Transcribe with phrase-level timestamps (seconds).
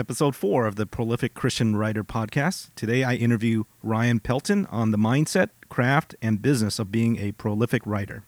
[0.00, 2.70] episode four of the Prolific Christian Writer podcast.
[2.74, 7.82] Today I interview Ryan Pelton on the mindset, craft, and business of being a prolific
[7.84, 8.24] writer.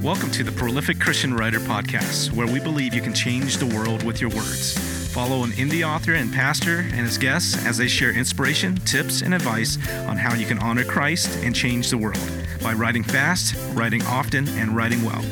[0.00, 4.04] Welcome to the Prolific Christian Writer podcast, where we believe you can change the world
[4.04, 4.78] with your words.
[5.12, 9.34] Follow an indie author and pastor and his guests as they share inspiration, tips, and
[9.34, 9.76] advice
[10.06, 12.30] on how you can honor Christ and change the world
[12.62, 15.24] by writing fast, writing often, and writing well.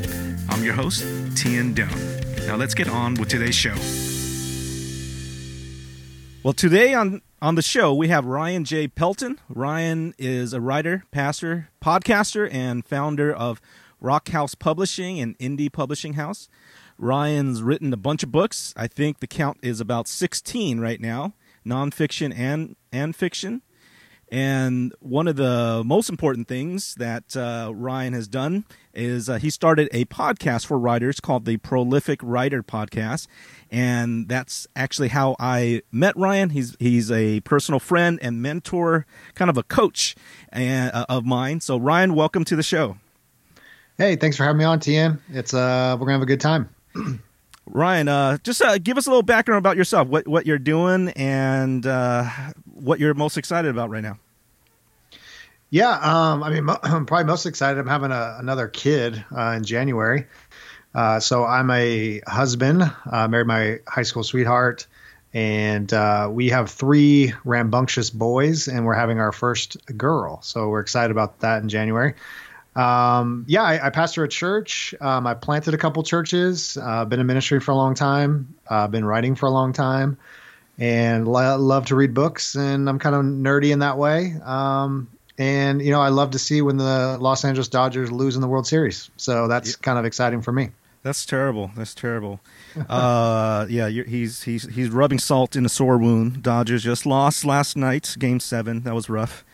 [0.49, 1.07] I'm your host,
[1.37, 1.89] Tien Doan.
[2.49, 3.77] Now let's get on with today's show.
[6.45, 8.87] Well, today on on the show we have Ryan J.
[8.87, 9.41] Pelton.
[9.49, 13.63] Ryan is a writer, pastor, podcaster, and founder of
[13.99, 16.51] Rock House Publishing and Indie Publishing House.
[16.99, 18.75] Ryan's written a bunch of books.
[18.77, 21.33] I think the count is about 16 right now,
[21.65, 23.63] nonfiction and and fiction.
[24.31, 29.49] And one of the most important things that uh, Ryan has done is uh, he
[29.49, 33.29] started a podcast for writers called the Prolific Writer Podcast,
[33.75, 36.51] and that's actually how I met Ryan.
[36.51, 40.15] He's he's a personal friend and mentor, kind of a coach
[40.51, 41.61] and, uh, of mine.
[41.61, 42.99] So Ryan, welcome to the show.
[43.99, 45.19] Hey, thanks for having me on, Tien.
[45.29, 46.69] It's uh, we're gonna have a good time.
[47.67, 51.09] Ryan, uh, just uh, give us a little background about yourself, what what you're doing,
[51.11, 52.31] and uh,
[52.75, 54.21] what you're most excited about right now.
[55.71, 57.81] Yeah, um, I mean, I'm probably most excited.
[57.81, 60.27] I'm having a, another kid uh, in January.
[60.95, 64.87] Uh, so I'm a husband, uh, married my high school sweetheart,
[65.33, 70.41] and uh, we have three rambunctious boys, and we're having our first girl.
[70.43, 72.15] So we're excited about that in January.
[72.77, 74.95] Um, yeah, I, I, pastor a church.
[75.01, 76.77] Um, I planted a couple churches.
[76.81, 78.55] Uh, been in ministry for a long time.
[78.69, 80.19] Uh, been writing for a long time,
[80.79, 82.57] and lo- love to read books.
[82.57, 84.35] And I'm kind of nerdy in that way.
[84.43, 85.09] Um,
[85.39, 88.49] and you know, I love to see when the Los Angeles Dodgers lose in the
[88.49, 89.11] World Series.
[89.17, 89.83] So that's yep.
[89.83, 90.71] kind of exciting for me.
[91.05, 91.71] That's terrible.
[91.77, 92.41] That's terrible.
[92.89, 96.43] uh, yeah, he's he's he's rubbing salt in a sore wound.
[96.43, 98.85] Dodgers just lost last night, Game Seven.
[98.85, 99.45] That was rough,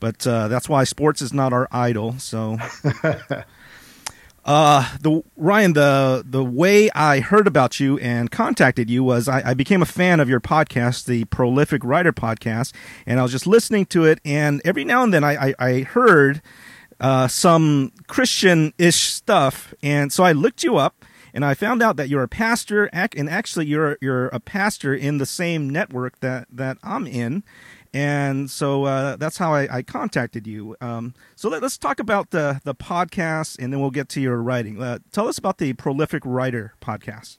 [0.00, 2.18] but uh, that's why sports is not our idol.
[2.18, 2.56] So,
[4.46, 9.50] uh, the Ryan, the the way I heard about you and contacted you was I,
[9.50, 12.72] I became a fan of your podcast, the Prolific Writer Podcast,
[13.04, 15.80] and I was just listening to it, and every now and then I, I, I
[15.80, 16.40] heard
[17.00, 19.74] uh, some Christian ish stuff.
[19.82, 21.04] And so I looked you up
[21.36, 25.18] and I found out that you're a pastor, and actually you're you're a pastor in
[25.18, 27.44] the same network that that I'm in,
[27.92, 30.76] and so uh, that's how I, I contacted you.
[30.80, 34.38] Um, so let, us talk about the the podcast, and then we'll get to your
[34.38, 34.80] writing.
[34.82, 37.36] Uh, tell us about the Prolific Writer podcast.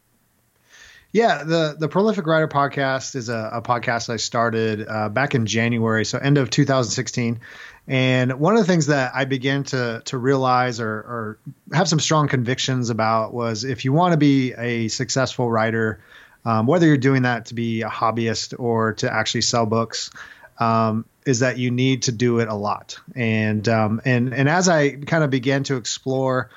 [1.12, 5.48] Yeah, the the Prolific Writer podcast is a, a podcast I started uh, back in
[5.48, 7.40] January, so end of 2016.
[7.88, 11.40] And one of the things that I began to to realize or, or
[11.72, 16.02] have some strong convictions about was if you want to be a successful writer,
[16.44, 20.12] um, whether you're doing that to be a hobbyist or to actually sell books,
[20.60, 23.00] um, is that you need to do it a lot.
[23.16, 26.50] And um, and and as I kind of began to explore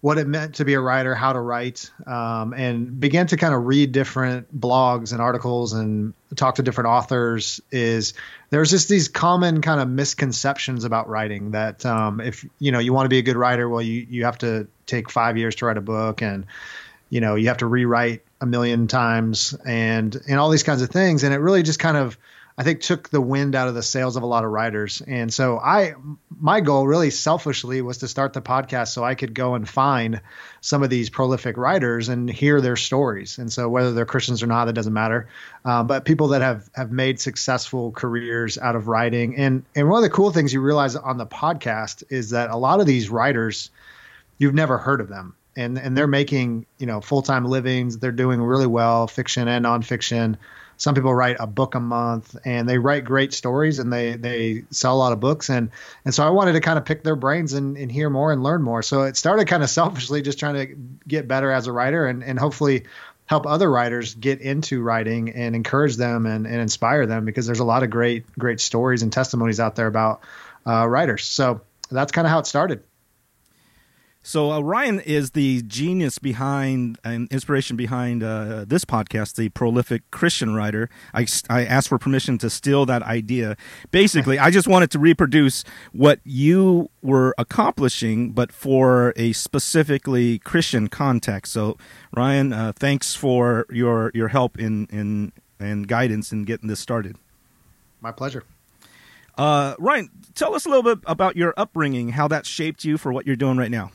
[0.00, 3.52] what it meant to be a writer, how to write, um, and began to kind
[3.52, 7.60] of read different blogs and articles and talk to different authors.
[7.70, 8.14] Is
[8.48, 12.92] there's just these common kind of misconceptions about writing that um, if you know you
[12.94, 15.66] want to be a good writer, well, you you have to take five years to
[15.66, 16.46] write a book, and
[17.10, 20.88] you know you have to rewrite a million times, and and all these kinds of
[20.88, 22.16] things, and it really just kind of
[22.60, 25.00] I think took the wind out of the sails of a lot of writers.
[25.06, 25.94] And so I
[26.38, 30.20] my goal really selfishly was to start the podcast so I could go and find
[30.60, 33.38] some of these prolific writers and hear their stories.
[33.38, 35.28] And so whether they're Christians or not, that doesn't matter.
[35.64, 39.36] Uh, but people that have have made successful careers out of writing.
[39.36, 42.56] And and one of the cool things you realize on the podcast is that a
[42.58, 43.70] lot of these writers
[44.36, 45.34] you've never heard of them.
[45.56, 50.36] And and they're making, you know, full-time livings, they're doing really well, fiction and nonfiction
[50.80, 54.64] some people write a book a month and they write great stories and they they
[54.70, 55.70] sell a lot of books and
[56.06, 58.42] and so I wanted to kind of pick their brains and, and hear more and
[58.42, 58.82] learn more.
[58.82, 60.74] So it started kind of selfishly just trying to
[61.06, 62.84] get better as a writer and and hopefully
[63.26, 67.60] help other writers get into writing and encourage them and, and inspire them because there's
[67.60, 70.22] a lot of great great stories and testimonies out there about
[70.66, 71.26] uh, writers.
[71.26, 71.60] So
[71.90, 72.82] that's kind of how it started.
[74.22, 80.10] So uh, Ryan is the genius behind and inspiration behind uh, this podcast, the prolific
[80.10, 80.90] Christian writer.
[81.14, 83.56] I, I asked for permission to steal that idea.
[83.90, 90.88] Basically, I just wanted to reproduce what you were accomplishing, but for a specifically Christian
[90.88, 91.52] context.
[91.52, 91.78] So,
[92.14, 97.16] Ryan, uh, thanks for your your help in in and guidance in getting this started.
[98.02, 98.44] My pleasure.
[99.38, 103.12] Uh, Ryan, tell us a little bit about your upbringing, how that shaped you for
[103.12, 103.92] what you're doing right now.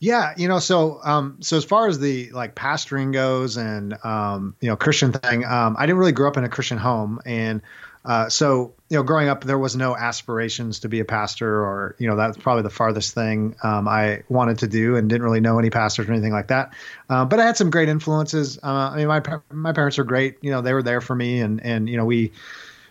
[0.00, 4.54] Yeah, you know, so um, so as far as the like pastoring goes and um,
[4.60, 7.62] you know Christian thing, um, I didn't really grow up in a Christian home, and
[8.04, 11.96] uh, so you know, growing up, there was no aspirations to be a pastor, or
[11.98, 15.40] you know, that's probably the farthest thing um, I wanted to do, and didn't really
[15.40, 16.74] know any pastors or anything like that.
[17.08, 18.58] Uh, but I had some great influences.
[18.62, 20.36] Uh, I mean, my my parents are great.
[20.42, 22.32] You know, they were there for me, and and you know, we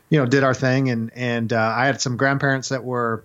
[0.09, 3.23] you know did our thing, and and uh, I had some grandparents that were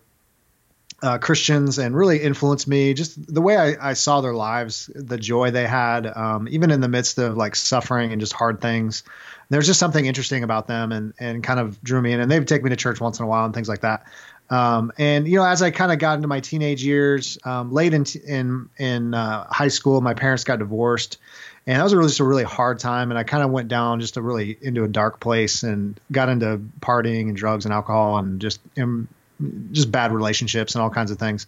[1.02, 2.94] uh, Christians and really influenced me.
[2.94, 6.80] Just the way I, I saw their lives, the joy they had, um, even in
[6.80, 9.04] the midst of like suffering and just hard things.
[9.50, 12.20] There's just something interesting about them, and and kind of drew me in.
[12.20, 14.04] And they'd take me to church once in a while and things like that.
[14.50, 17.94] Um, and you know, as I kind of got into my teenage years, um, late
[17.94, 21.18] in in in uh, high school, my parents got divorced,
[21.66, 23.10] and that was really just a really hard time.
[23.10, 26.28] And I kind of went down just a really into a dark place and got
[26.28, 28.60] into partying and drugs and alcohol and just
[29.72, 31.46] just bad relationships and all kinds of things.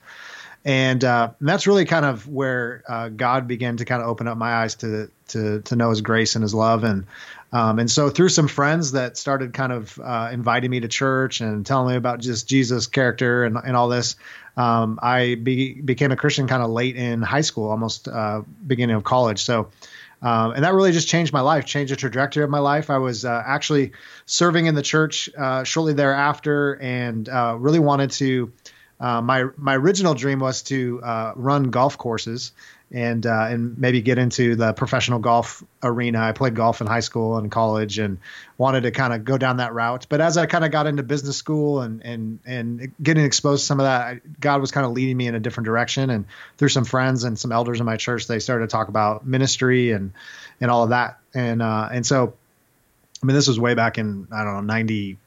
[0.65, 4.29] And, uh, and that's really kind of where uh, God began to kind of open
[4.29, 7.07] up my eyes to to to know His grace and His love, and
[7.53, 11.41] um, and so through some friends that started kind of uh, inviting me to church
[11.41, 14.17] and telling me about just Jesus' character and and all this,
[14.57, 18.97] um, I be, became a Christian kind of late in high school, almost uh, beginning
[18.97, 19.43] of college.
[19.43, 19.71] So
[20.23, 22.91] um, and that really just changed my life, changed the trajectory of my life.
[22.91, 23.93] I was uh, actually
[24.27, 28.53] serving in the church uh, shortly thereafter, and uh, really wanted to.
[28.99, 32.53] Uh, my my original dream was to uh, run golf courses,
[32.93, 36.21] and uh, and maybe get into the professional golf arena.
[36.21, 38.19] I played golf in high school and college, and
[38.59, 40.07] wanted to kind of go down that route.
[40.09, 43.67] But as I kind of got into business school and and and getting exposed to
[43.67, 46.11] some of that, God was kind of leading me in a different direction.
[46.11, 46.25] And
[46.59, 49.93] through some friends and some elders in my church, they started to talk about ministry
[49.93, 50.13] and
[50.61, 51.19] and all of that.
[51.33, 52.35] And uh, and so,
[53.23, 55.19] I mean, this was way back in I don't know ninety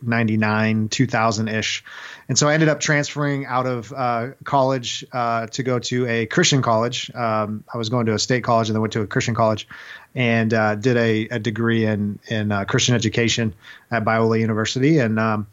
[0.00, 1.84] 99, 2000 ish.
[2.28, 6.26] And so I ended up transferring out of uh, college uh, to go to a
[6.26, 7.10] Christian college.
[7.14, 9.68] Um, I was going to a state college and then went to a Christian college
[10.14, 13.54] and uh, did a, a, degree in, in uh, Christian education
[13.90, 14.98] at Biola University.
[14.98, 15.46] And, um,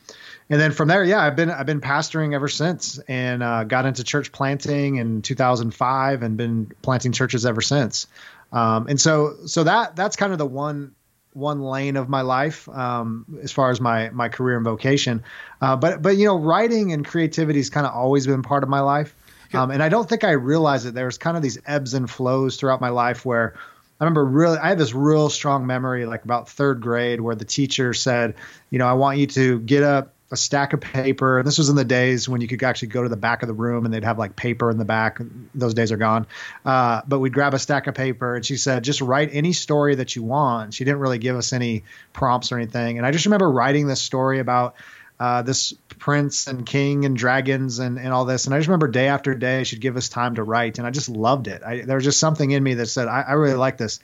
[0.50, 3.86] and then from there, yeah, I've been I've been pastoring ever since, and uh, got
[3.86, 8.08] into church planting in 2005, and been planting churches ever since.
[8.52, 10.96] Um, and so so that that's kind of the one
[11.34, 15.24] one lane of my life um, as far as my my career and vocation.
[15.62, 18.70] Uh, but but you know, writing and creativity has kind of always been part of
[18.70, 19.16] my life,
[19.54, 20.94] um, and I don't think I realized it.
[20.94, 23.56] There's kind of these ebbs and flows throughout my life where.
[24.02, 27.44] I remember really, I have this real strong memory, like about third grade, where the
[27.44, 28.36] teacher said,
[28.70, 31.42] you know, I want you to get up a stack of paper.
[31.44, 33.54] This was in the days when you could actually go to the back of the
[33.54, 35.20] room and they'd have like paper in the back.
[35.56, 36.28] Those days are gone.
[36.64, 39.96] Uh, but we'd grab a stack of paper and she said, just write any story
[39.96, 40.74] that you want.
[40.74, 41.84] She didn't really give us any
[42.14, 42.98] prompts or anything.
[42.98, 44.76] And I just remember writing this story about
[45.20, 48.46] uh, this prince and king and dragons and, and all this.
[48.46, 50.78] And I just remember day after day, she'd give us time to write.
[50.78, 51.64] And I just loved it.
[51.64, 54.00] I, there was just something in me that said, I, I really like this.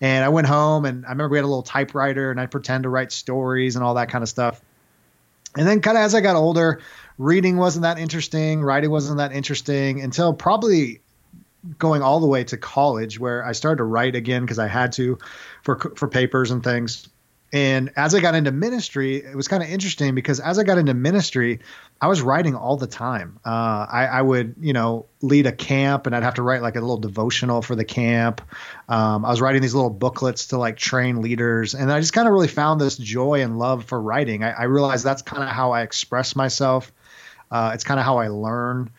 [0.00, 2.82] And I went home and I remember we had a little typewriter and I'd pretend
[2.82, 4.60] to write stories and all that kind of stuff
[5.56, 6.80] and then kind of as I got older,
[7.16, 11.00] reading wasn't that interesting, writing wasn't that interesting until probably
[11.78, 14.92] going all the way to college where I started to write again because I had
[14.92, 15.18] to
[15.62, 17.08] for for papers and things.
[17.52, 20.76] And as I got into ministry, it was kind of interesting because as I got
[20.76, 21.60] into ministry,
[22.00, 23.40] I was writing all the time.
[23.44, 26.76] Uh, I, I, would, you know, lead a camp and I'd have to write like
[26.76, 28.42] a little devotional for the camp.
[28.88, 31.74] Um, I was writing these little booklets to like train leaders.
[31.74, 34.44] And I just kind of really found this joy and love for writing.
[34.44, 36.92] I, I realized that's kind of how I express myself.
[37.50, 38.90] Uh, it's kind of how I learn.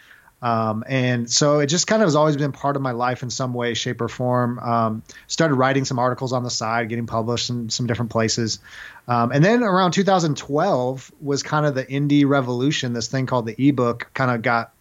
[0.42, 3.30] Um, and so it just kind of has always been part of my life in
[3.30, 4.60] some way, shape, or form.
[4.60, 8.60] Um, started writing some articles on the side, getting published in some different places.
[9.08, 12.94] Um, and then around 2012 was kind of the indie revolution.
[12.94, 14.72] This thing called the ebook kind of got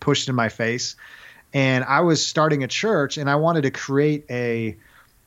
[0.00, 0.96] pushed in my face.
[1.52, 4.76] And I was starting a church and I wanted to create a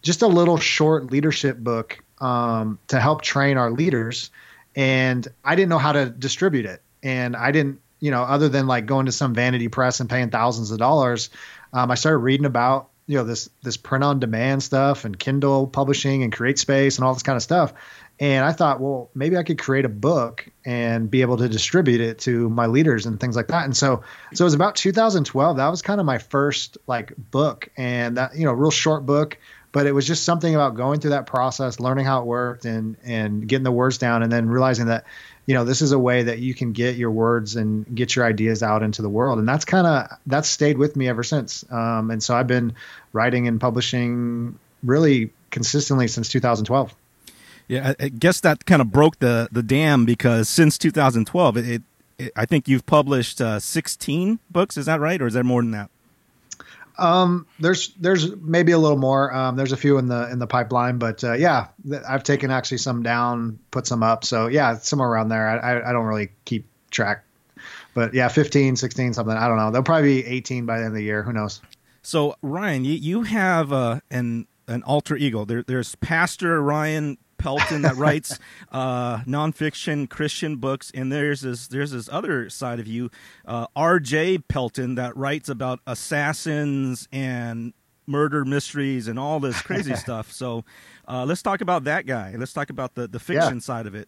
[0.02, 4.32] just a little short leadership book um, to help train our leaders.
[4.76, 6.82] And I didn't know how to distribute it.
[7.04, 10.30] And I didn't you know, other than like going to some vanity press and paying
[10.30, 11.30] thousands of dollars,
[11.74, 15.66] um, I started reading about you know this this print on demand stuff and Kindle
[15.66, 17.74] publishing and CreateSpace and all this kind of stuff.
[18.20, 22.02] And I thought, well, maybe I could create a book and be able to distribute
[22.02, 23.64] it to my leaders and things like that.
[23.64, 24.04] And so,
[24.34, 25.56] so it was about 2012.
[25.56, 29.38] That was kind of my first like book, and that you know, real short book.
[29.72, 32.98] But it was just something about going through that process, learning how it worked, and
[33.04, 35.06] and getting the words down, and then realizing that
[35.50, 38.24] you know this is a way that you can get your words and get your
[38.24, 39.40] ideas out into the world.
[39.40, 41.66] And that's kind of that's stayed with me ever since.
[41.72, 42.74] Um, and so i've been
[43.14, 46.94] writing and publishing really consistently since 2012
[47.68, 51.82] yeah i, guess that kind of broke the the dam because since 2012 it,
[52.20, 54.78] it, i think you've published uh, 16 books.
[54.78, 55.20] Is that right?
[55.20, 55.90] Or is there more than that
[57.00, 59.34] Um, there's there's maybe a little more.
[59.34, 61.68] Um, there's a few in the in the pipeline, but uh, yeah,
[62.08, 64.26] I've taken actually some down, put some up.
[64.26, 65.48] So yeah, somewhere around there.
[65.48, 67.24] I, I don't really keep track,
[67.94, 69.36] but yeah, 15, 16, something.
[69.36, 69.72] I don't know.
[69.72, 71.24] They'll probably be 18 by the end of the year.
[71.24, 71.62] Who knows?
[72.02, 75.46] So Ryan, you you have uh, an an alter ego.
[75.46, 78.38] There, there's Pastor Ryan Pelton that writes
[78.72, 83.10] uh, nonfiction Christian books, and there's this there's this other side of you,
[83.46, 84.40] uh, R.J.
[84.40, 87.74] Pelton, that writes about assassins and
[88.06, 90.32] murder mysteries and all this crazy stuff.
[90.32, 90.66] So
[91.08, 92.36] uh, let's talk about that guy.
[92.38, 93.62] Let's talk about the the fiction yeah.
[93.62, 94.08] side of it.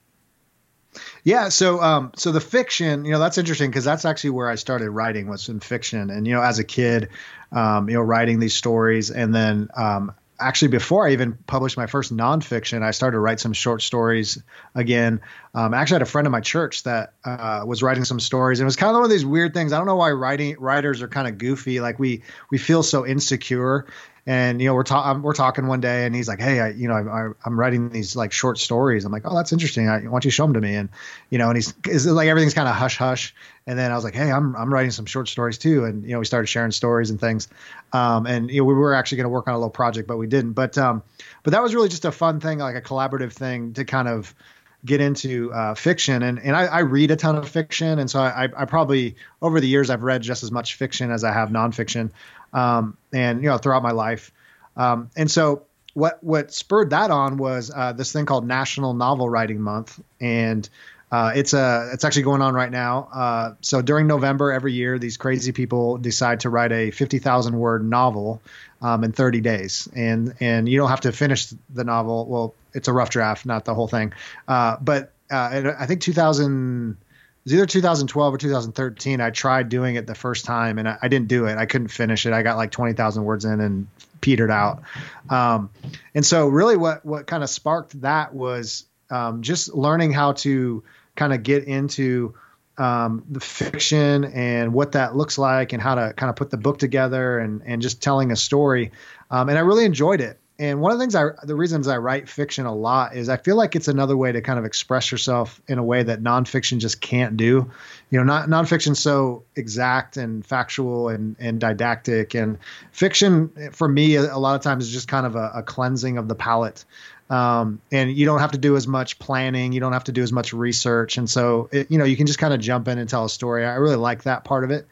[1.24, 4.56] Yeah, so um, so the fiction, you know, that's interesting because that's actually where I
[4.56, 7.10] started writing was in fiction, and you know, as a kid,
[7.52, 11.88] um, you know, writing these stories, and then um, actually before I even published my
[11.88, 14.42] first nonfiction, I started to write some short stories
[14.76, 15.22] again.
[15.54, 18.60] Um, I actually had a friend in my church that uh, was writing some stories,
[18.60, 19.74] and it was kind of one of these weird things.
[19.74, 21.80] I don't know why writing writers are kind of goofy.
[21.80, 23.86] Like we we feel so insecure,
[24.26, 26.88] and you know we're talking we're talking one day and he's like hey I you
[26.88, 29.06] know I, am writing these like short stories.
[29.06, 29.90] I'm like oh that's interesting.
[29.90, 30.76] I, why don't you show them to me?
[30.76, 30.90] And
[31.30, 33.34] you know and he's is like everything's kind of hush hush.
[33.68, 35.86] And then i was like hey i'm i'm writing some short stories too.
[35.86, 37.48] And you know we started sharing stories and things.
[37.94, 40.18] Um, and you know we were actually going to work on a little project but
[40.18, 40.54] we didn't.
[40.54, 41.04] But um
[41.44, 44.36] but that was really just a fun thing like a collaborative thing to kind of
[44.84, 46.24] get into uh, fiction.
[46.24, 48.00] And, and I, I, read a ton of fiction.
[48.00, 51.24] And so I, I, probably over the years I've read just as much fiction as
[51.24, 52.10] I have nonfiction
[52.54, 54.32] um, and you know throughout my life.
[54.78, 59.30] Um, and so what what spurred that on was uh, this thing called National Novel
[59.30, 60.68] Writing Month, and
[61.12, 63.10] uh, it's a it's actually going on right now.
[63.14, 67.58] Uh, so during November every year, these crazy people decide to write a fifty thousand
[67.58, 68.42] word novel
[68.82, 72.26] um, in thirty days, and and you don't have to finish the novel.
[72.26, 74.14] Well, it's a rough draft, not the whole thing.
[74.48, 76.98] Uh, but uh, I think two thousand
[77.44, 79.22] was either 2012 or 2013.
[79.22, 81.58] I tried doing it the first time and I, I didn't do it.
[81.58, 82.34] I couldn't finish it.
[82.34, 83.88] I got like 20,000 words in and
[84.22, 84.84] petered out.
[85.30, 85.70] Um,
[86.14, 90.84] and so really what, what kind of sparked that was um, just learning how to
[91.16, 92.36] kind of get into
[92.78, 96.58] um, the fiction and what that looks like and how to kind of put the
[96.58, 98.92] book together and, and just telling a story.
[99.30, 100.40] Um, and I really enjoyed it.
[100.62, 103.38] And one of the things I, the reasons I write fiction a lot is I
[103.38, 106.78] feel like it's another way to kind of express yourself in a way that nonfiction
[106.78, 107.72] just can't do.
[108.12, 112.60] You know, not nonfiction's so exact and factual and, and didactic, and
[112.92, 116.28] fiction for me a, lot of times is just kind of a, a cleansing of
[116.28, 116.86] the palate.
[117.32, 120.22] Um, and you don't have to do as much planning, you don't have to do
[120.22, 123.00] as much research, and so it, you know you can just kind of jump in
[123.00, 123.66] and tell a story.
[123.66, 124.86] I really like that part of it.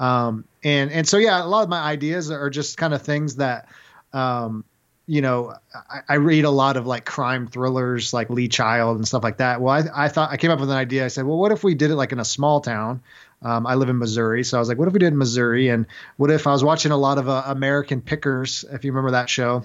[0.00, 3.36] Um, and and so yeah, a lot of my ideas are just kind of things
[3.36, 3.68] that
[4.12, 4.64] um,
[5.12, 9.06] you know, I, I, read a lot of like crime thrillers, like Lee Child and
[9.06, 9.60] stuff like that.
[9.60, 11.04] Well, I, I thought I came up with an idea.
[11.04, 13.02] I said, well, what if we did it like in a small town?
[13.42, 15.68] Um, I live in Missouri, so I was like, what if we did in Missouri?
[15.68, 15.84] And
[16.16, 19.28] what if I was watching a lot of uh, American Pickers, if you remember that
[19.28, 19.64] show?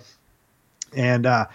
[0.94, 1.46] And uh,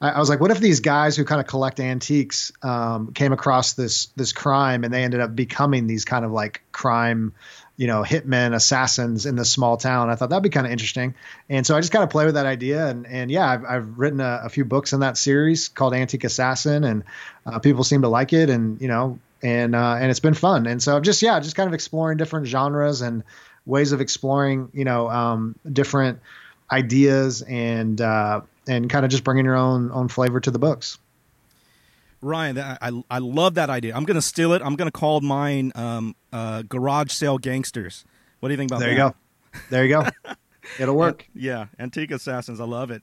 [0.00, 3.32] I, I, was like, what if these guys who kind of collect antiques um, came
[3.32, 7.34] across this this crime and they ended up becoming these kind of like crime
[7.80, 10.10] you know, hitmen, assassins in this small town.
[10.10, 11.14] I thought that'd be kind of interesting.
[11.48, 12.86] And so I just kind of play with that idea.
[12.86, 16.24] And, and yeah, I've, I've written a, a, few books in that series called Antique
[16.24, 17.04] Assassin and
[17.46, 18.50] uh, people seem to like it.
[18.50, 20.66] And, you know, and, uh, and it's been fun.
[20.66, 23.24] And so just, yeah, just kind of exploring different genres and
[23.64, 26.20] ways of exploring, you know, um, different
[26.70, 30.98] ideas and, uh, and kind of just bringing your own, own flavor to the books.
[32.22, 33.94] Ryan, I I love that idea.
[33.96, 34.62] I'm going to steal it.
[34.62, 38.04] I'm going to call mine um, uh, garage sale gangsters.
[38.40, 39.14] What do you think about there that?
[39.70, 40.04] There you go.
[40.04, 40.34] There you go.
[40.78, 41.26] It'll work.
[41.34, 42.60] yeah, antique assassins.
[42.60, 43.02] I love it.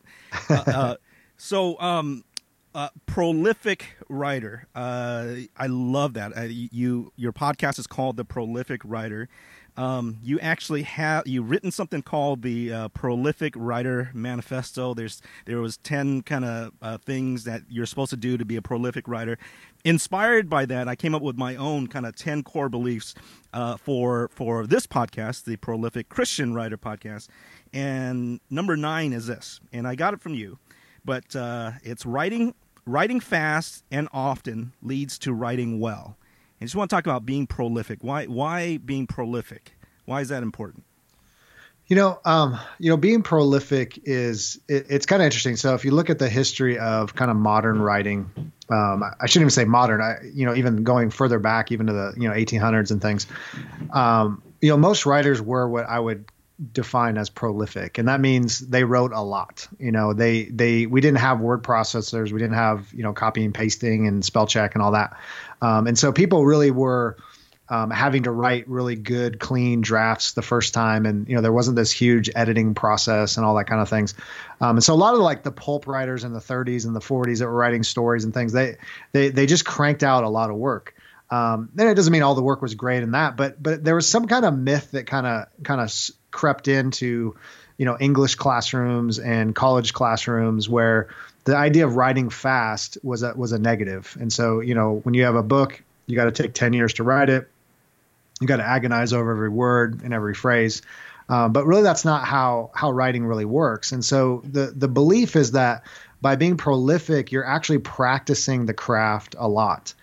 [0.50, 0.96] Uh, uh,
[1.38, 2.24] so, um,
[2.76, 4.68] uh, prolific writer.
[4.76, 6.38] Uh, I love that.
[6.38, 9.30] Uh, you your podcast is called the Prolific Writer,
[9.77, 14.96] um, you actually have you written something called the uh, Prolific Writer Manifesto.
[14.96, 18.55] There's there was ten kind of uh, things that you're supposed to do to be
[18.55, 19.38] a prolific writer.
[19.86, 23.13] Inspired by that, I came up with my own kind of ten core beliefs
[23.53, 27.27] uh, for for this podcast, the Prolific Christian Writer podcast.
[27.72, 30.57] And number nine is this, and I got it from you,
[31.05, 32.55] but uh, it's writing
[32.88, 36.17] writing fast and often leads to writing well.
[36.60, 38.00] I just want to talk about being prolific.
[38.02, 39.74] Why why being prolific?
[40.06, 40.84] Why is that important?
[41.88, 45.56] You know, um, you know, being prolific is it, it's kind of interesting.
[45.56, 48.30] So if you look at the history of kind of modern writing,
[48.70, 50.02] um, I shouldn't even say modern.
[50.02, 53.28] I, you know, even going further back, even to the you know 1800s and things.
[53.92, 56.26] Um, you know, most writers were what I would
[56.72, 61.02] define as prolific and that means they wrote a lot you know they they we
[61.02, 64.82] didn't have word processors we didn't have you know copying pasting and spell check and
[64.82, 65.18] all that
[65.62, 67.16] um, and so people really were
[67.70, 71.52] um, having to write really good, clean drafts the first time, and you know there
[71.52, 74.14] wasn't this huge editing process and all that kind of things.
[74.62, 77.02] Um, and so a lot of like the pulp writers in the 30s and the
[77.02, 78.78] 40s that were writing stories and things, they
[79.12, 80.96] they they just cranked out a lot of work.
[81.30, 83.96] Um, and it doesn't mean all the work was great in that, but but there
[83.96, 85.92] was some kind of myth that kind of kind of
[86.31, 87.36] crept into
[87.77, 91.10] you know English classrooms and college classrooms where
[91.46, 94.15] the idea of writing fast was a was a negative.
[94.19, 96.96] And so you know when you have a book, you got to take 10 years
[96.96, 97.50] to write it
[98.39, 100.81] you got to agonize over every word and every phrase.
[101.29, 103.91] Um, but really, that's not how how writing really works.
[103.91, 105.84] And so the the belief is that
[106.22, 109.93] by being prolific, you're actually practicing the craft a lot.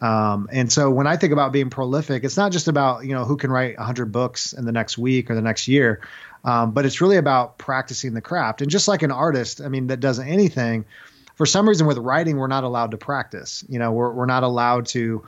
[0.00, 3.24] Um, and so when I think about being prolific, it's not just about you know
[3.24, 6.00] who can write 100 books in the next week or the next year,
[6.44, 8.62] um, but it's really about practicing the craft.
[8.62, 10.86] And just like an artist, I mean, that does anything,
[11.34, 13.64] for some reason with writing, we're not allowed to practice.
[13.68, 15.26] You know, we're we're not allowed to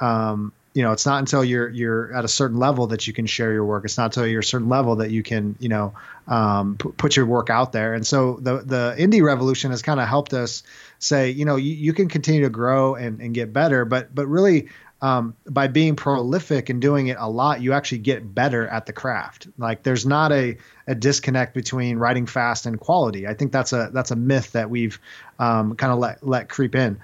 [0.00, 3.26] um, you know, it's not until you're you're at a certain level that you can
[3.26, 3.84] share your work.
[3.84, 5.94] It's not until you're a certain level that you can, you know,
[6.26, 7.94] um, p- put your work out there.
[7.94, 10.62] And so the the indie revolution has kind of helped us
[10.98, 14.26] say, you know, you, you can continue to grow and, and get better, but but
[14.26, 14.68] really
[15.02, 18.92] um, by being prolific and doing it a lot, you actually get better at the
[18.92, 19.48] craft.
[19.58, 23.26] Like there's not a, a disconnect between writing fast and quality.
[23.26, 24.98] I think that's a that's a myth that we've
[25.38, 27.00] um, kind of let let creep in.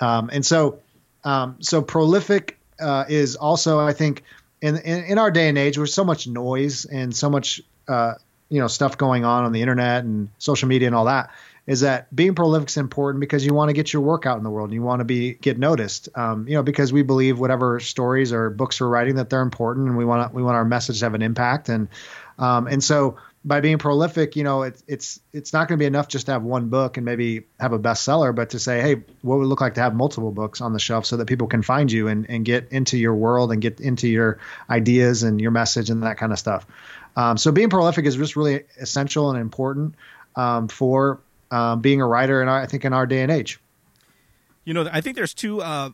[0.00, 0.80] Um, and so
[1.24, 4.22] um, so prolific uh, is also, I think,
[4.60, 8.14] in, in, in our day and age, with so much noise and so much uh,
[8.48, 11.30] you know stuff going on on the internet and social media and all that,
[11.66, 14.44] is that being prolific is important because you want to get your work out in
[14.44, 16.08] the world and you want to be get noticed.
[16.14, 19.88] Um, you know, because we believe whatever stories or books we're writing that they're important
[19.88, 21.88] and we want we want our message to have an impact and
[22.38, 25.86] um, and so by being prolific, you know, it's it's it's not going to be
[25.86, 28.94] enough just to have one book and maybe have a bestseller, but to say, hey,
[29.22, 31.48] what would it look like to have multiple books on the shelf so that people
[31.48, 34.38] can find you and, and get into your world and get into your
[34.70, 36.66] ideas and your message and that kind of stuff.
[37.16, 39.96] Um, so being prolific is just really essential and important
[40.36, 41.20] um, for
[41.50, 43.60] um, being a writer, and I think in our day and age.
[44.64, 45.90] You know, I think there's two uh,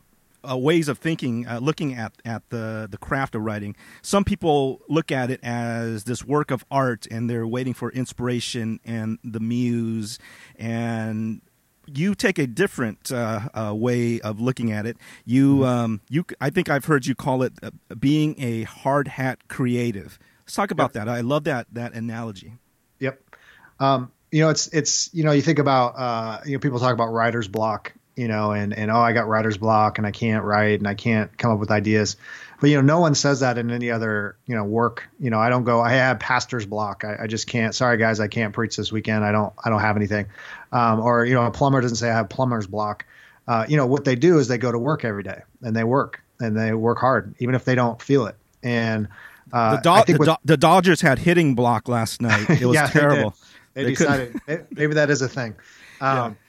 [0.47, 3.75] uh, ways of thinking, uh, looking at, at the, the craft of writing.
[4.01, 8.79] Some people look at it as this work of art and they're waiting for inspiration
[8.85, 10.19] and the muse.
[10.57, 11.41] And
[11.85, 14.97] you take a different uh, uh way of looking at it.
[15.25, 15.63] You, mm-hmm.
[15.63, 20.19] um, you, I think I've heard you call it uh, being a hard hat creative.
[20.45, 21.05] Let's talk about yep.
[21.05, 21.09] that.
[21.09, 22.53] I love that, that analogy.
[22.99, 23.21] Yep.
[23.79, 26.93] Um, you know, it's, it's, you know, you think about, uh, you know, people talk
[26.93, 30.43] about writer's block you know, and and oh, I got writer's block and I can't
[30.43, 32.17] write and I can't come up with ideas.
[32.59, 35.07] But you know, no one says that in any other you know work.
[35.19, 35.79] You know, I don't go.
[35.79, 37.05] I have pastor's block.
[37.05, 37.73] I, I just can't.
[37.73, 39.23] Sorry guys, I can't preach this weekend.
[39.23, 39.53] I don't.
[39.63, 40.25] I don't have anything.
[40.71, 43.05] Um, or you know, a plumber doesn't say I have plumber's block.
[43.47, 45.83] Uh, you know, what they do is they go to work every day and they
[45.83, 48.35] work and they work hard, even if they don't feel it.
[48.61, 49.07] And
[49.53, 52.47] uh, the, Do- the, Do- the, Dodgers had hitting block last night.
[52.49, 53.33] It was yeah, terrible.
[53.73, 54.41] They, they, they decided
[54.71, 55.55] maybe that is a thing.
[56.01, 56.48] Um, yeah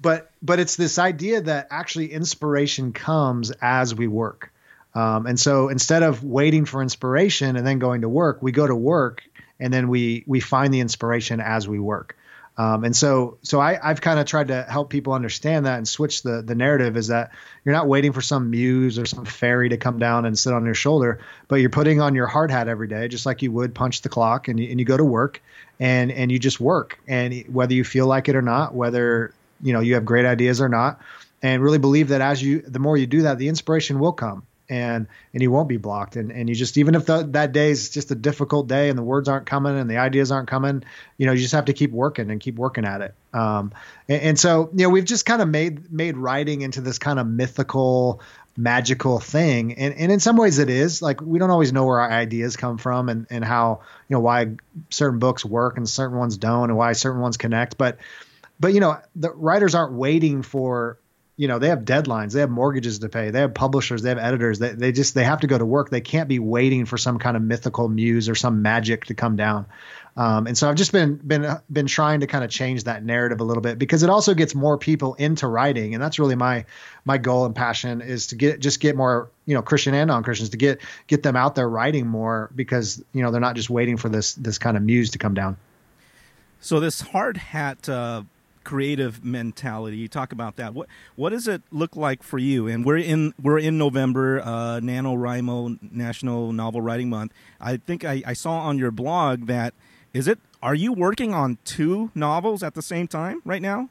[0.00, 4.52] but but it's this idea that actually inspiration comes as we work.
[4.94, 8.66] Um, and so instead of waiting for inspiration and then going to work, we go
[8.66, 9.22] to work
[9.60, 12.16] and then we we find the inspiration as we work.
[12.56, 15.86] Um, and so so I, I've kind of tried to help people understand that and
[15.86, 17.30] switch the the narrative is that
[17.64, 20.64] you're not waiting for some muse or some fairy to come down and sit on
[20.64, 23.74] your shoulder, but you're putting on your hard hat every day, just like you would
[23.74, 25.40] punch the clock and you, and you go to work
[25.78, 29.72] and and you just work and whether you feel like it or not, whether you
[29.72, 31.00] know you have great ideas or not.
[31.42, 34.42] And really believe that as you the more you do that the inspiration will come
[34.68, 36.16] and and you won't be blocked.
[36.16, 38.98] And and you just even if the, that day is just a difficult day and
[38.98, 40.84] the words aren't coming and the ideas aren't coming
[41.16, 43.14] you know you just have to keep working and keep working at it.
[43.32, 43.72] Um,
[44.08, 47.18] and, and, so you know we've just kind of made made writing into this kind
[47.18, 48.20] of mythical
[48.56, 49.74] magical thing.
[49.74, 51.02] And and in some ways it is.
[51.02, 54.20] Like we don't always know where our ideas come from and and how you know
[54.20, 54.52] why
[54.90, 57.76] certain books work and certain ones don't and why certain ones connect.
[57.78, 57.98] But
[58.60, 60.98] but you know the writers aren't waiting for
[61.40, 64.18] you know they have deadlines they have mortgages to pay they have publishers they have
[64.18, 65.88] editors they, they just they have to go to work.
[65.88, 69.36] They can't be waiting for some kind of mythical muse or some magic to come
[69.36, 69.64] down.
[70.16, 73.40] Um, and so i've just been been been trying to kind of change that narrative
[73.40, 75.94] a little bit because it also gets more people into writing.
[75.94, 76.66] And that's really my
[77.06, 80.50] my goal and passion is to get just get more you know christian and non-christians
[80.50, 83.96] to get get them out there writing more because you know they're not just waiting
[83.96, 85.56] for this this kind of muse to come down.
[86.60, 88.24] So this hard hat uh
[88.70, 89.96] creative mentality.
[89.96, 90.74] You talk about that.
[90.74, 92.68] What what does it look like for you?
[92.68, 97.32] And we're in we're in November, uh, NaNoWriMo National Novel Writing Month.
[97.60, 99.74] I think I, I saw on your blog that
[100.14, 100.38] is it.
[100.62, 103.88] Are you working on two novels at the same time right now?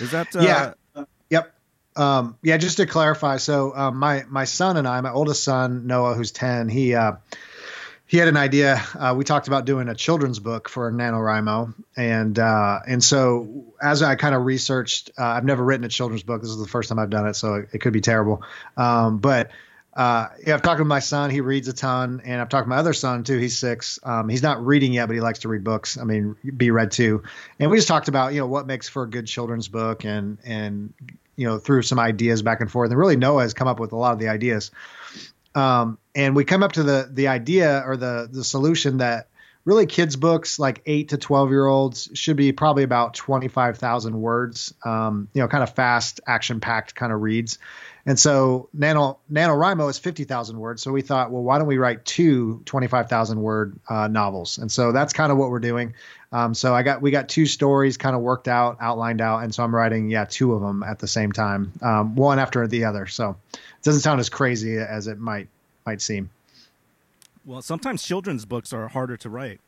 [0.00, 1.04] Is that uh, yeah?
[1.30, 1.54] yep.
[1.94, 5.86] Um, yeah, just to clarify, so um, my my son and I, my oldest son
[5.86, 7.12] Noah, who's ten, he uh,
[8.06, 8.82] he had an idea.
[8.94, 14.02] Uh, we talked about doing a children's book for NaNoWriMo, and uh, and so as
[14.02, 16.42] I kind of researched, uh, I've never written a children's book.
[16.42, 18.42] This is the first time I've done it, so it, it could be terrible.
[18.76, 19.50] Um, but
[19.94, 21.30] uh, yeah, I've talked to my son.
[21.30, 23.38] He reads a ton, and I've talked to my other son too.
[23.38, 23.98] He's six.
[24.02, 25.96] Um, he's not reading yet, but he likes to read books.
[25.96, 27.22] I mean, be read too.
[27.58, 30.38] And we just talked about you know what makes for a good children's book, and
[30.44, 30.92] and
[31.36, 32.90] you know through some ideas back and forth.
[32.90, 34.72] And really, Noah has come up with a lot of the ideas.
[35.54, 39.28] Um, and we come up to the the idea or the the solution that
[39.64, 44.74] really kids books like 8 to 12 year olds should be probably about 25,000 words
[44.84, 47.58] um, you know kind of fast action packed kind of reads.
[48.06, 50.82] And so nano NaNoWriMo is 50,000 words.
[50.82, 54.58] So we thought well why don't we write two 25,000 word uh, novels?
[54.58, 55.94] And so that's kind of what we're doing.
[56.30, 59.44] Um, so I got we got two stories kind of worked out outlined out.
[59.44, 62.66] And so I'm writing yeah two of them at the same time um, one after
[62.66, 63.06] the other.
[63.06, 63.36] So
[63.84, 65.48] doesn't sound as crazy as it might
[65.86, 66.30] might seem.
[67.44, 69.60] Well, sometimes children's books are harder to write.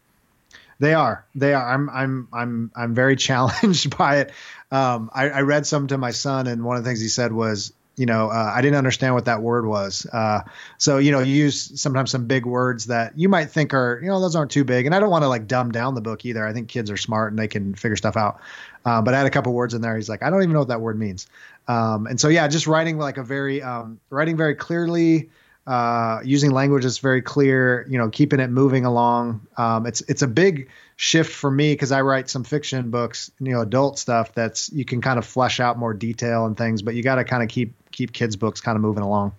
[0.79, 1.25] They are.
[1.35, 1.69] They are.
[1.69, 1.91] I'm.
[1.91, 2.29] I'm.
[2.33, 2.71] I'm.
[2.75, 4.33] I'm very challenged by it.
[4.71, 7.33] Um, I, I, read some to my son, and one of the things he said
[7.33, 10.07] was, you know, uh, I didn't understand what that word was.
[10.13, 10.43] Uh,
[10.77, 14.09] so, you know, you use sometimes some big words that you might think are, you
[14.09, 14.85] know, those aren't too big.
[14.85, 16.47] And I don't want to like dumb down the book either.
[16.47, 18.41] I think kids are smart and they can figure stuff out.
[18.85, 19.97] Uh, but I had a couple words in there.
[19.97, 21.27] He's like, I don't even know what that word means.
[21.69, 25.31] Um, and so, yeah, just writing like a very, um, writing very clearly
[25.67, 29.47] uh, using language that's very clear, you know, keeping it moving along.
[29.57, 33.53] Um, it's it's a big shift for me because I write some fiction books, you
[33.53, 36.95] know, adult stuff that's you can kind of flesh out more detail and things, but
[36.95, 39.33] you got to kind of keep keep kids books kind of moving along.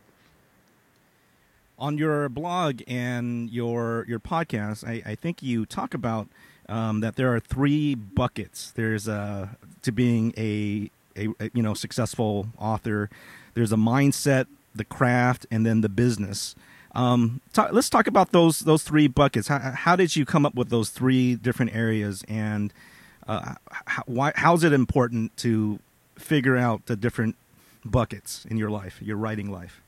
[1.79, 6.27] On your blog and your your podcast, I, I think you talk about
[6.69, 8.71] um, that there are three buckets.
[8.71, 13.09] There's a to being a, a, a you know successful author.
[13.53, 14.45] There's a mindset
[14.77, 16.55] the craft, and then the business.
[16.97, 19.47] Um, talk, let's talk about those those three buckets.
[19.47, 22.73] How, how, did you come up with those three different areas, and
[23.27, 23.53] uh,
[23.85, 25.77] how, why, how's it important to
[26.15, 27.35] figure out the different
[27.85, 29.79] buckets in your life, your writing life?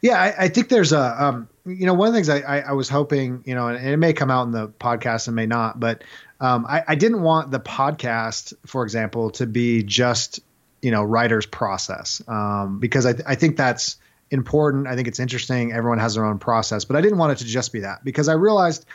[0.00, 2.58] Yeah, I, I think there's a, um, you know, one of the things I, I,
[2.60, 5.46] I, was hoping, you know, and it may come out in the podcast and may
[5.46, 6.02] not, but
[6.40, 10.40] um, I, I didn't want the podcast, for example, to be just
[10.80, 13.96] you know writer's process um, because I, th- I think that's
[14.30, 14.86] important.
[14.86, 15.72] I think it's interesting.
[15.72, 18.28] Everyone has their own process, but I didn't want it to just be that because
[18.28, 18.86] I realized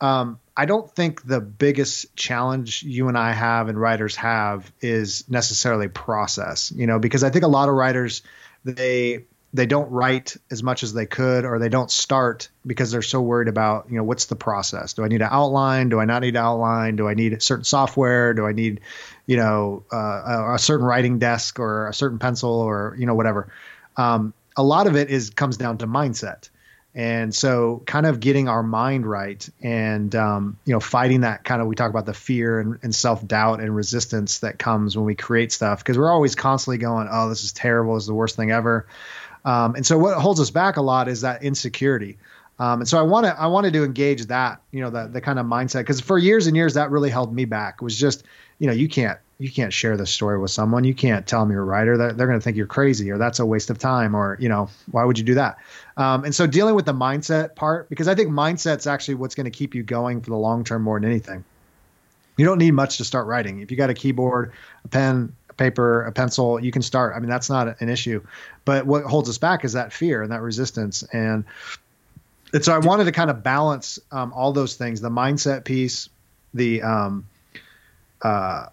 [0.00, 5.28] um, I don't think the biggest challenge you and I have and writers have is
[5.28, 6.72] necessarily process.
[6.74, 8.22] You know, because I think a lot of writers
[8.64, 9.24] they
[9.56, 13.20] they don't write as much as they could or they don't start because they're so
[13.20, 16.20] worried about you know what's the process do i need to outline do i not
[16.20, 18.80] need to outline do i need certain software do i need
[19.24, 23.48] you know uh, a certain writing desk or a certain pencil or you know whatever
[23.96, 26.48] um, a lot of it is comes down to mindset.
[26.94, 31.60] And so kind of getting our mind right and um, you know fighting that kind
[31.60, 35.14] of we talk about the fear and, and self-doubt and resistance that comes when we
[35.14, 37.94] create stuff because we're always constantly going oh this is terrible.
[37.94, 38.86] This is the worst thing ever.
[39.44, 42.16] Um, and so what holds us back a lot is that insecurity.
[42.58, 45.20] Um, and so I want to I wanted to engage that you know the the
[45.20, 47.82] kind of mindset because for years and years that really held me back.
[47.82, 48.24] Was just
[48.58, 51.50] you know you can't you can't share this story with someone you can't tell them
[51.50, 53.78] you're a writer they're, they're going to think you're crazy or that's a waste of
[53.78, 55.58] time or you know why would you do that
[55.96, 59.44] um, and so dealing with the mindset part because I think mindset's actually what's going
[59.44, 61.44] to keep you going for the long term more than anything.
[62.36, 64.52] You don't need much to start writing if you got a keyboard
[64.84, 67.14] a pen a paper, a pencil, you can start.
[67.16, 68.22] I mean, that's not an issue.
[68.66, 71.02] But what holds us back is that fear and that resistance.
[71.14, 71.44] And,
[72.52, 76.10] and so I wanted to kind of balance um, all those things: the mindset piece,
[76.52, 77.26] the um,
[78.20, 78.66] uh,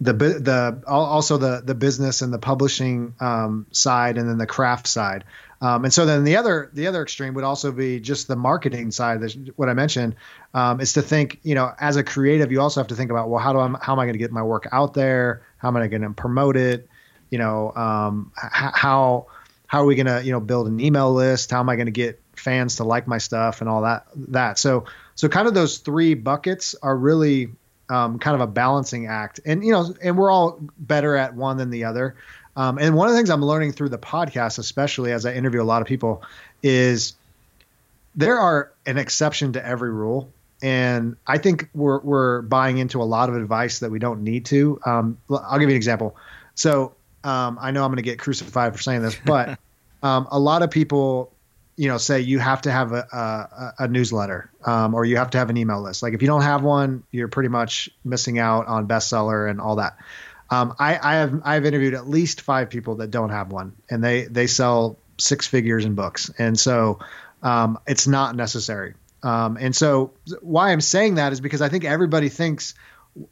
[0.00, 4.86] the the also the the business and the publishing um, side, and then the craft
[4.86, 5.24] side.
[5.62, 8.90] Um, and so then the other the other extreme would also be just the marketing
[8.90, 9.22] side.
[9.22, 10.16] That's what I mentioned
[10.52, 13.30] um, is to think, you know, as a creative, you also have to think about,
[13.30, 15.42] well, how do I how am I going to get my work out there?
[15.56, 16.88] How am I going to promote it?
[17.30, 19.26] You know, um, how
[19.66, 21.50] how are we going to you know build an email list?
[21.50, 24.58] How am I going to get fans to like my stuff and all that that?
[24.58, 27.48] So so kind of those three buckets are really
[27.88, 31.56] um, kind of a balancing act, and you know, and we're all better at one
[31.56, 32.16] than the other.
[32.56, 35.60] Um, and one of the things I'm learning through the podcast, especially as I interview
[35.60, 36.22] a lot of people,
[36.62, 37.14] is
[38.14, 40.32] there are an exception to every rule.
[40.62, 44.46] And I think we're, we're buying into a lot of advice that we don't need
[44.46, 44.80] to.
[44.86, 46.16] Um, I'll give you an example.
[46.54, 46.94] So
[47.24, 49.58] um, I know I'm going to get crucified for saying this, but
[50.02, 51.30] um, a lot of people,
[51.76, 55.30] you know, say you have to have a, a, a newsletter um, or you have
[55.30, 56.02] to have an email list.
[56.02, 59.76] Like if you don't have one, you're pretty much missing out on bestseller and all
[59.76, 59.98] that.
[60.48, 64.02] Um, I, I have I've interviewed at least five people that don't have one, and
[64.02, 67.00] they they sell six figures in books, and so
[67.42, 68.94] um, it's not necessary.
[69.22, 72.74] Um, and so why I'm saying that is because I think everybody thinks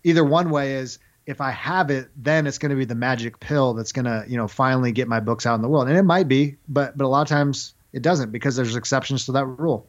[0.02, 3.38] either one way is if I have it, then it's going to be the magic
[3.38, 5.96] pill that's going to you know finally get my books out in the world, and
[5.96, 9.33] it might be, but but a lot of times it doesn't because there's exceptions to
[9.33, 9.87] that rule.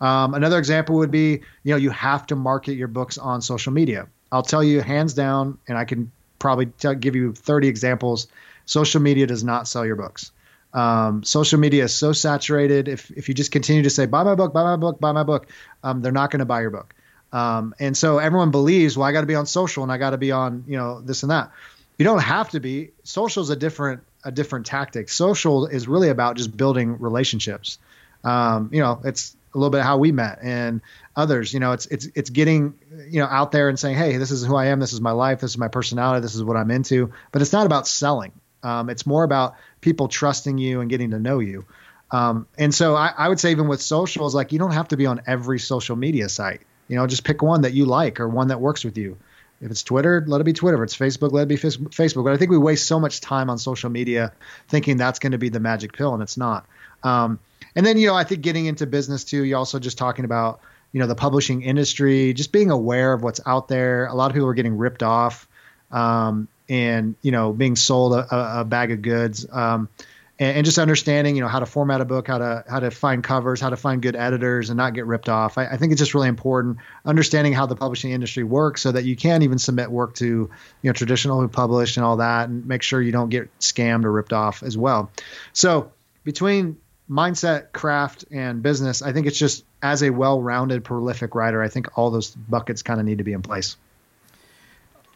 [0.00, 3.72] Um, another example would be, you know, you have to market your books on social
[3.72, 4.08] media.
[4.30, 6.66] I'll tell you hands down, and I can probably
[7.00, 8.26] give you 30 examples.
[8.66, 10.32] Social media does not sell your books.
[10.74, 12.88] Um, social media is so saturated.
[12.88, 15.22] If, if you just continue to say, buy my book, buy my book, buy my
[15.22, 15.46] book,
[15.82, 16.94] um, they're not going to buy your book.
[17.32, 20.10] Um, and so everyone believes, well, I got to be on social and I got
[20.10, 21.52] to be on, you know, this and that.
[21.96, 22.90] You don't have to be.
[23.04, 25.08] Social is a different a different tactic.
[25.08, 27.78] Social is really about just building relationships.
[28.24, 30.82] Um, you know, it's a little bit how we met and
[31.14, 31.54] others.
[31.54, 32.74] You know, it's it's it's getting
[33.08, 35.12] you know out there and saying, hey, this is who I am, this is my
[35.12, 37.12] life, this is my personality, this is what I'm into.
[37.30, 38.32] But it's not about selling.
[38.64, 41.64] Um, it's more about people trusting you and getting to know you.
[42.10, 44.96] Um, and so I, I would say even with socials, like you don't have to
[44.96, 46.62] be on every social media site.
[46.88, 49.16] You know, just pick one that you like or one that works with you.
[49.60, 50.82] If it's Twitter, let it be Twitter.
[50.82, 52.24] If it's Facebook, let it be Facebook.
[52.24, 54.32] But I think we waste so much time on social media
[54.68, 56.66] thinking that's going to be the magic pill, and it's not.
[57.02, 57.38] Um,
[57.74, 60.60] and then, you know, I think getting into business too, you're also just talking about,
[60.92, 64.06] you know, the publishing industry, just being aware of what's out there.
[64.06, 65.46] A lot of people are getting ripped off
[65.90, 69.46] um, and, you know, being sold a, a bag of goods.
[69.50, 69.88] Um,
[70.38, 72.90] and, and, just understanding, you know, how to format a book, how to how to
[72.90, 75.56] find covers, how to find good editors, and not get ripped off.
[75.56, 79.04] I, I, think it's just really important understanding how the publishing industry works, so that
[79.04, 80.50] you can even submit work to you
[80.82, 84.12] know traditional who publish and all that, and make sure you don't get scammed or
[84.12, 85.10] ripped off as well.
[85.52, 85.92] So
[86.24, 86.76] between
[87.10, 91.96] mindset, craft, and business, I think it's just as a well-rounded, prolific writer, I think
[91.96, 93.76] all those buckets kind of need to be in place.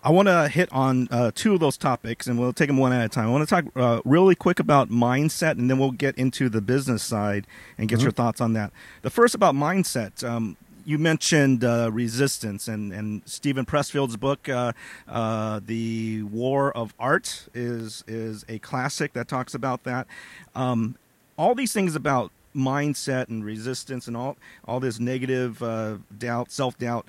[0.02, 2.92] I want to hit on uh, two of those topics, and we'll take them one
[2.92, 3.26] at a time.
[3.26, 6.62] I want to talk uh, really quick about mindset, and then we'll get into the
[6.62, 8.04] business side and get mm-hmm.
[8.04, 8.72] your thoughts on that.
[9.02, 10.24] The first about mindset.
[10.24, 14.72] Um, you mentioned uh, resistance, and, and Steven Pressfield's book, uh,
[15.06, 20.06] uh, "The War of Art," is is a classic that talks about that.
[20.54, 20.96] Um,
[21.36, 26.78] all these things about mindset and resistance and all all this negative uh, doubt, self
[26.78, 27.06] doubt.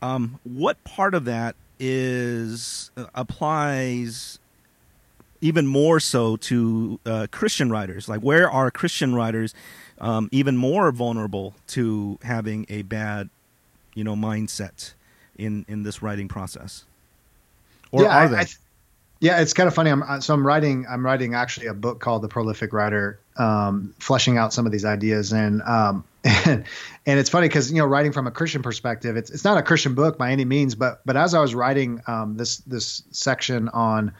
[0.00, 4.38] Um, what part of that is uh, applies
[5.40, 8.08] even more so to uh, Christian writers.
[8.08, 9.54] Like, where are Christian writers
[9.98, 13.30] um, even more vulnerable to having a bad,
[13.94, 14.92] you know, mindset
[15.36, 16.84] in in this writing process?
[17.90, 18.36] Or yeah, are they?
[18.36, 18.58] I, I th-
[19.20, 19.90] yeah, it's kind of funny.
[19.90, 20.86] I'm so I'm writing.
[20.88, 24.86] I'm writing actually a book called The Prolific Writer, um, fleshing out some of these
[24.86, 26.64] ideas, and um, and,
[27.04, 29.62] and it's funny because you know writing from a Christian perspective, it's it's not a
[29.62, 33.68] Christian book by any means, but but as I was writing um, this this section
[33.68, 34.14] on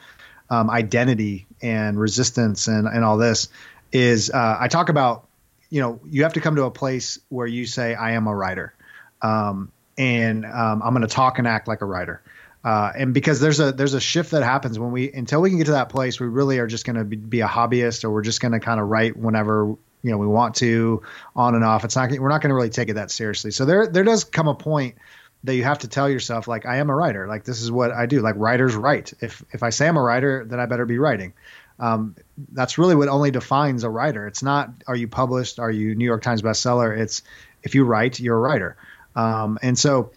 [0.51, 3.49] um, identity and resistance and and all this,
[3.93, 5.27] is uh, I talk about
[5.71, 8.37] you know you have to come to a place where you say I am a
[8.37, 8.75] writer,
[9.23, 12.21] um, and um, I'm going to talk and act like a writer.
[12.63, 15.59] Uh, and because there's a there's a shift that happens when we until we can
[15.59, 18.11] get to that place we really are just going to be, be, a hobbyist or
[18.11, 21.03] we're just going to kind of write whenever you know we want to
[21.35, 21.85] on and off.
[21.85, 23.51] It's not we're not going to really take it that seriously.
[23.51, 24.97] So there there does come a point
[25.45, 27.27] that you have to tell yourself like i am a writer.
[27.27, 28.21] Like this is what i do.
[28.21, 29.15] Like writers write.
[29.21, 31.33] If if i say i'm a writer then i better be writing.
[31.79, 32.15] Um,
[32.53, 34.27] that's really what only defines a writer.
[34.27, 35.59] It's not are you published?
[35.59, 36.97] Are you new york times bestseller?
[36.99, 37.23] It's
[37.63, 38.77] if you write you're a writer.
[39.17, 40.13] Um, and so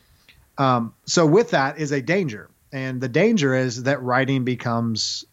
[0.58, 5.26] um, so with that is a danger and the danger is that writing becomes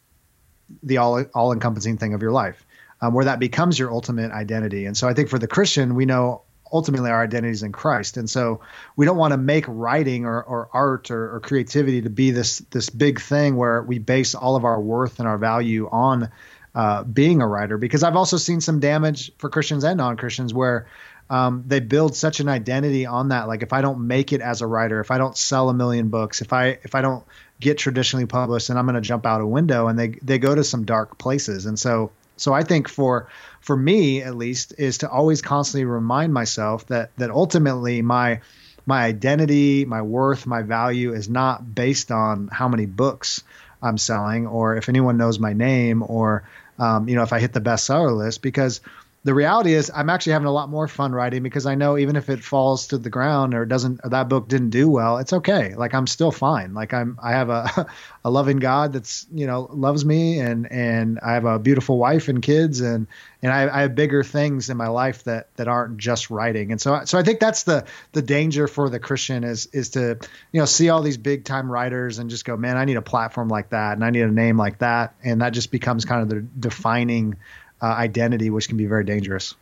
[0.83, 2.65] the all all encompassing thing of your life
[3.01, 4.87] um, where that becomes your ultimate identity.
[4.87, 8.17] And so I think for the Christian, we know ultimately our identity is in Christ.
[8.17, 8.61] And so
[8.97, 12.59] we don't want to make writing or, or art or, or, creativity to be this
[12.71, 16.31] this big thing where we base all of our worth and our value on
[16.75, 17.77] uh, being a writer.
[17.77, 20.87] Because I've also seen some damage for Christians and non Christians where
[21.31, 23.47] um, they build such an identity on that.
[23.47, 26.09] Like if I don't make it as a writer, if I don't sell a million
[26.09, 27.25] books, if I if I don't
[27.61, 29.87] get traditionally published, then I'm going to jump out a window.
[29.87, 31.67] And they they go to some dark places.
[31.67, 33.29] And so so I think for
[33.61, 38.41] for me at least is to always constantly remind myself that that ultimately my
[38.85, 43.45] my identity, my worth, my value is not based on how many books
[43.81, 46.43] I'm selling or if anyone knows my name or
[46.79, 48.81] um, you know if I hit the bestseller list because
[49.23, 52.17] the reality is I'm actually having a lot more fun writing because I know even
[52.17, 55.35] if it falls to the ground or doesn't or that book didn't do well, it's
[55.35, 55.75] okay.
[55.75, 56.73] Like I'm still fine.
[56.73, 57.87] Like I'm I have a
[58.25, 62.29] a loving God that's you know loves me and and I have a beautiful wife
[62.29, 63.07] and kids and
[63.43, 66.73] and I, I have bigger things in my life that that aren't just writing.
[66.73, 70.19] And so so I think that's the the danger for the Christian is is to
[70.51, 73.03] you know see all these big time writers and just go man I need a
[73.03, 76.23] platform like that and I need a name like that and that just becomes kind
[76.23, 77.37] of the defining
[77.83, 79.55] uh, identity, which can be very dangerous.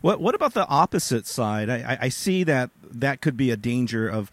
[0.00, 1.68] What What about the opposite side?
[1.68, 4.30] I, I see that that could be a danger of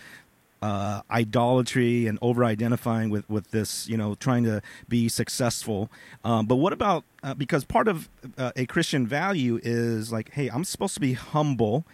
[0.62, 5.92] uh, idolatry and over identifying with, with this, you know, trying to be successful.
[6.24, 10.50] Um, but what about uh, because part of uh, a Christian value is like, hey,
[10.50, 11.86] I'm supposed to be humble,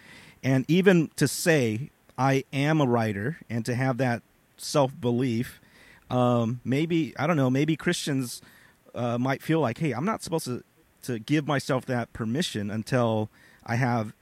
[0.42, 4.22] and even to say I am a writer and to have that
[4.56, 5.60] self belief.
[6.10, 7.50] Um, maybe I don't know.
[7.50, 8.42] Maybe Christians
[8.94, 10.62] uh, might feel like, hey, I'm not supposed to
[11.02, 13.28] to give myself that permission until
[13.64, 14.12] I have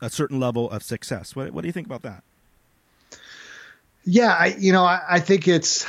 [0.00, 1.36] a certain level of success.
[1.36, 2.22] What, what do you think about that?
[4.04, 5.86] Yeah, I, you know, I, I, think it's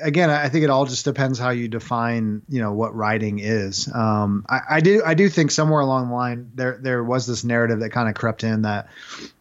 [0.00, 3.92] again, I think it all just depends how you define, you know, what writing is.
[3.92, 7.42] Um, I, I, do, I do think somewhere along the line there, there was this
[7.42, 8.88] narrative that kind of crept in that,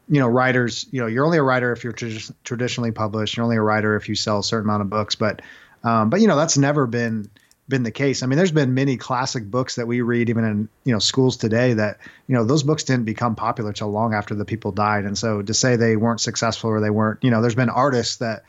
[0.09, 2.09] you know, writers, you know, you're only a writer if you're tra-
[2.43, 3.37] traditionally published.
[3.37, 5.13] You're only a writer if you sell a certain amount of books.
[5.13, 5.43] But,
[5.83, 7.29] um, but you know, that's never been
[7.69, 8.23] been the case.
[8.23, 11.37] I mean, there's been many classic books that we read even in you know schools
[11.37, 15.05] today that you know those books didn't become popular till long after the people died.
[15.05, 18.17] And so to say they weren't successful or they weren't, you know, there's been artists
[18.17, 18.43] that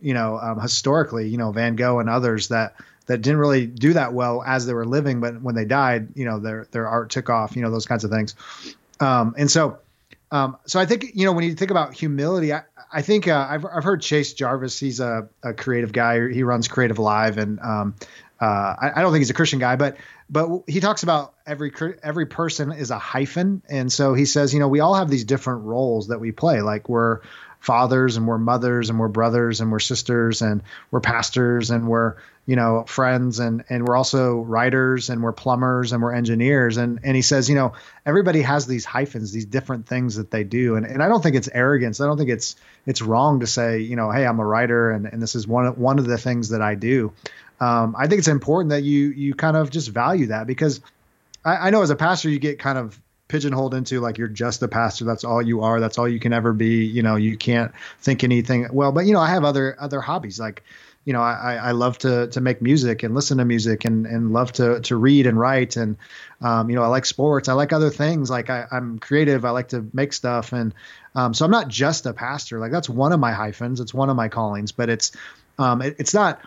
[0.00, 2.74] you know um, historically, you know, Van Gogh and others that
[3.06, 6.24] that didn't really do that well as they were living, but when they died, you
[6.24, 7.56] know, their their art took off.
[7.56, 8.34] You know, those kinds of things.
[8.98, 9.78] Um, and so.
[10.32, 13.48] Um, so I think you know when you think about humility, I, I think uh,
[13.50, 14.78] I've I've heard Chase Jarvis.
[14.78, 16.30] He's a, a creative guy.
[16.30, 17.96] He runs Creative Live, and um,
[18.40, 18.44] uh,
[18.80, 19.98] I, I, don't think he's a Christian guy, but
[20.30, 21.72] but he talks about every
[22.02, 25.24] every person is a hyphen, and so he says, you know, we all have these
[25.24, 26.62] different roles that we play.
[26.62, 27.20] Like we're
[27.60, 32.16] fathers and we're mothers and we're brothers and we're sisters and we're pastors and we're
[32.46, 36.78] you know friends and and we're also writers and we're plumbers and we're engineers.
[36.78, 37.74] And and he says you know
[38.06, 40.76] everybody has these hyphens these different things that they do.
[40.76, 42.00] And and I don't think it's arrogance.
[42.00, 45.04] I don't think it's it's wrong to say you know hey I'm a writer and
[45.04, 47.12] and this is one one of the things that I do
[47.60, 50.80] um, I think it's important that you you kind of just value that because
[51.44, 54.62] I, I know as a pastor you get kind of pigeonholed into like you're just
[54.62, 55.04] a pastor.
[55.04, 55.78] That's all you are.
[55.78, 56.84] That's all you can ever be.
[56.84, 60.40] You know you can't think anything well but you know i have other other hobbies.
[60.40, 60.62] Like
[61.04, 64.32] you know i i love to to make music and listen to music and and
[64.32, 65.96] love to to read and write and
[66.42, 67.48] um, you know i like sports.
[67.48, 68.30] I like other things.
[68.30, 69.44] Like I, i'm creative.
[69.44, 70.52] I like to make stuff.
[70.52, 70.74] And
[71.14, 72.58] um, so i'm not just a pastor.
[72.58, 73.80] Like that's one of my hyphens.
[73.80, 75.12] It's one of my callings but it's
[75.58, 76.40] um, it, it's not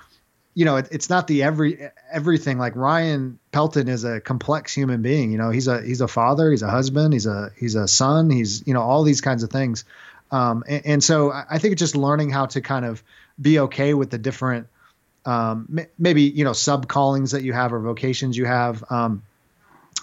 [0.55, 2.57] you know, it, it's not the every everything.
[2.57, 5.31] Like Ryan Pelton is a complex human being.
[5.31, 8.29] You know, he's a he's a father, he's a husband, he's a he's a son,
[8.29, 9.85] he's you know all these kinds of things.
[10.31, 13.03] Um, and, and, so I think it's just learning how to kind of
[13.39, 14.65] be okay with the different,
[15.25, 18.83] um, maybe you know sub callings that you have or vocations you have.
[18.89, 19.21] Um,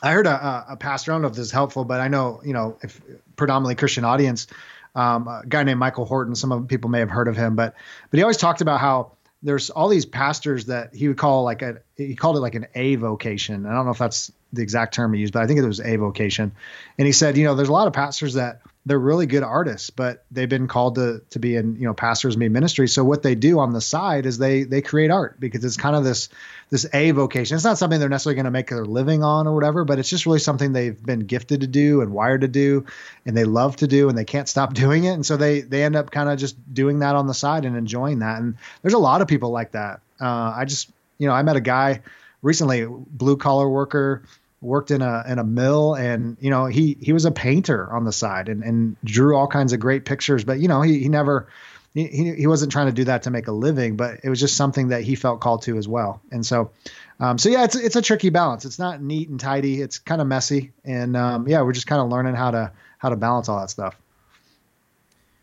[0.03, 1.11] I heard a, a, pastor.
[1.11, 3.01] I don't know if this is helpful, but I know you know if
[3.35, 4.47] predominantly Christian audience,
[4.95, 6.37] um, a guy named Michael Horton.
[6.37, 7.75] Some of people may have heard of him, but
[8.11, 11.63] but he always talked about how there's all these pastors that he would call like
[11.63, 13.67] a he called it like an avocation.
[13.67, 15.81] I don't know if that's the exact term he used, but I think it was
[15.81, 16.53] a vocation.
[16.99, 19.91] And he said, you know, there's a lot of pastors that they're really good artists,
[19.91, 22.89] but they've been called to to be in you know pastors me ministry.
[22.89, 25.95] So what they do on the side is they they create art because it's kind
[25.95, 26.31] of this
[26.71, 27.57] this avocation.
[27.57, 30.09] It's not something they're necessarily going to make their living on or whatever, but it's
[30.09, 32.87] just really something they've been gifted to do and wired to do,
[33.27, 35.13] and they love to do, and they can't stop doing it.
[35.13, 37.77] And so they they end up kind of just doing that on the side and
[37.77, 38.41] enjoying that.
[38.41, 40.01] And there's a lot of people like that.
[40.19, 42.01] Uh, I just you know I met a guy
[42.43, 44.23] recently, blue collar worker
[44.61, 48.05] worked in a in a mill and you know he he was a painter on
[48.05, 51.09] the side and and drew all kinds of great pictures but you know he he
[51.09, 51.49] never
[51.95, 54.57] he, he wasn't trying to do that to make a living but it was just
[54.57, 56.21] something that he felt called to as well.
[56.31, 56.71] And so
[57.19, 58.65] um, so yeah it's it's a tricky balance.
[58.65, 59.81] It's not neat and tidy.
[59.81, 63.09] It's kind of messy and um, yeah we're just kind of learning how to how
[63.09, 63.97] to balance all that stuff.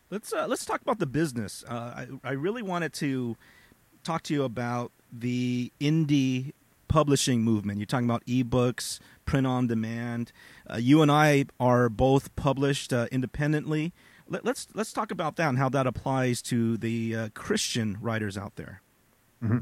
[0.10, 1.66] Let's uh, let's talk about the business.
[1.68, 3.36] Uh, I, I really wanted to
[4.04, 6.54] talk to you about the indie
[6.88, 7.80] publishing movement.
[7.80, 10.32] You're talking about ebooks, print on demand.
[10.70, 13.94] Uh, you and I are both published uh, independently.
[14.28, 17.98] Let, us let's, let's talk about that and how that applies to the uh, Christian
[18.02, 18.82] writers out there.
[19.44, 19.60] Mm-hmm.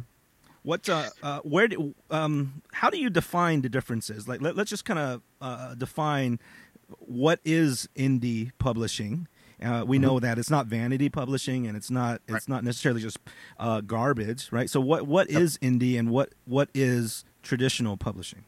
[0.64, 4.28] What uh, uh, where do, um, how do you define the differences?
[4.28, 6.40] Like let, us just kind of uh, define
[6.88, 9.28] what is indie publishing
[9.65, 10.05] uh, we mm-hmm.
[10.05, 12.49] know that it's not vanity publishing, and it's not it's right.
[12.49, 13.18] not necessarily just
[13.59, 14.70] uh, garbage, right?
[14.70, 15.41] So what what yep.
[15.41, 18.43] is indie, and what what is traditional publishing?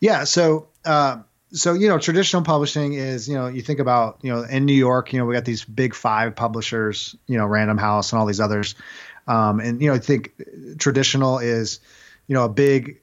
[0.00, 1.22] Yeah, so uh,
[1.52, 4.74] so you know traditional publishing is you know you think about you know in new
[4.74, 8.26] york you know we got these big five publishers you know random house and all
[8.26, 8.74] these others
[9.26, 10.32] um, and you know i think
[10.78, 11.80] traditional is
[12.26, 13.00] you know a big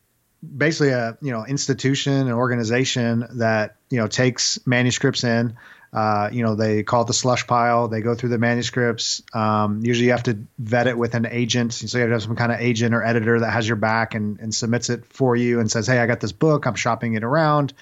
[0.55, 5.55] basically a you know institution an organization that you know takes manuscripts in
[5.93, 7.87] uh, you know they call it the slush pile.
[7.87, 9.21] They go through the manuscripts.
[9.33, 11.73] Um, usually you have to vet it with an agent.
[11.73, 14.13] So you have to have some kind of agent or editor that has your back
[14.15, 16.65] and, and submits it for you and says hey i got this book.
[16.65, 17.73] I'm shopping it around.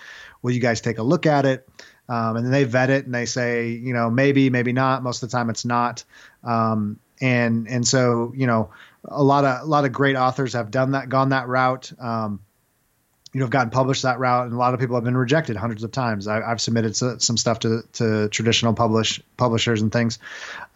[0.42, 1.68] Will you guys take a look at it?
[2.08, 5.02] Um, and then they vet it and they say you know maybe maybe not.
[5.04, 6.04] Most of the time it's not.
[6.44, 8.70] Um, and and so you know
[9.04, 11.92] a lot of a lot of great authors have done that gone that route.
[12.00, 12.42] Um,
[13.36, 15.58] you know, have gotten published that route, and a lot of people have been rejected
[15.58, 16.26] hundreds of times.
[16.26, 20.20] I, have submitted some stuff to to traditional publish publishers and things,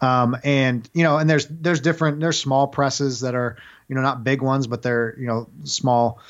[0.02, 3.56] um, and you know, and there's there's different there's small presses that are
[3.88, 6.20] you know not big ones, but they're you know small.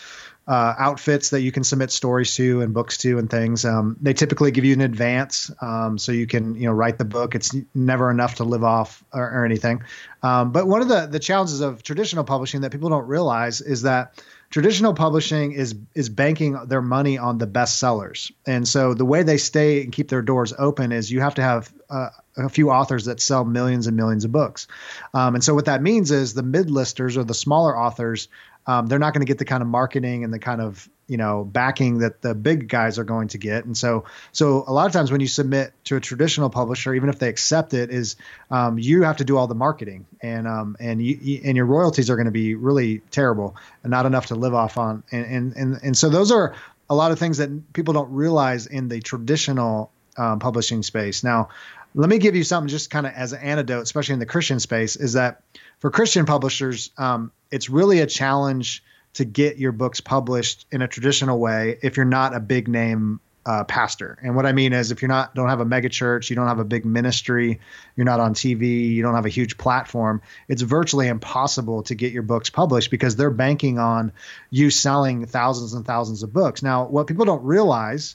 [0.51, 3.64] Uh, outfits that you can submit stories to and books to and things.
[3.64, 7.05] Um, they typically give you an advance, um, so you can you know write the
[7.05, 7.36] book.
[7.36, 9.84] It's never enough to live off or, or anything.
[10.24, 13.82] Um, but one of the the challenges of traditional publishing that people don't realize is
[13.82, 14.20] that
[14.51, 19.22] traditional publishing is is banking their money on the best sellers and so the way
[19.22, 22.70] they stay and keep their doors open is you have to have uh, a few
[22.70, 24.66] authors that sell millions and millions of books
[25.14, 28.28] um, and so what that means is the mid-listers or the smaller authors
[28.66, 31.16] um, they're not going to get the kind of marketing and the kind of you
[31.16, 33.64] know backing that the big guys are going to get.
[33.64, 37.08] And so so a lot of times when you submit to a traditional publisher even
[37.08, 38.16] if they accept it is
[38.50, 40.06] um, you have to do all the marketing.
[40.20, 44.06] And um, and you, and your royalties are going to be really terrible and not
[44.06, 45.02] enough to live off on.
[45.11, 46.54] And, and and and so those are
[46.88, 51.24] a lot of things that people don't realize in the traditional um, publishing space.
[51.24, 51.48] Now
[51.95, 54.61] let me give you something just kind of as an antidote especially in the christian
[54.61, 55.43] space is that
[55.78, 58.82] for christian publishers um, it's really a challenge
[59.14, 63.20] to get your books published in a traditional way if you're not a big name
[63.47, 64.18] uh, pastor.
[64.22, 66.47] And what I mean is, if you're not don't have a mega church, you don't
[66.47, 67.61] have a big ministry,
[67.97, 72.12] you're not on TV, you don't have a huge platform, it's virtually impossible to get
[72.12, 74.12] your books published because they're banking on
[74.51, 76.62] you selling thousands and thousands of books.
[76.62, 78.14] Now, what people don't realize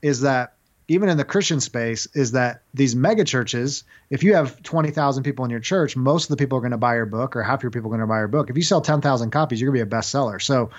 [0.00, 0.54] is that
[0.88, 5.44] even in the Christian space, is that these mega churches, if you have 20,000 people
[5.44, 7.62] in your church, most of the people are going to buy your book, or half
[7.62, 8.50] your people are going to buy your book.
[8.50, 10.40] If you sell 10,000 copies, you're going to be a bestseller.
[10.42, 10.70] So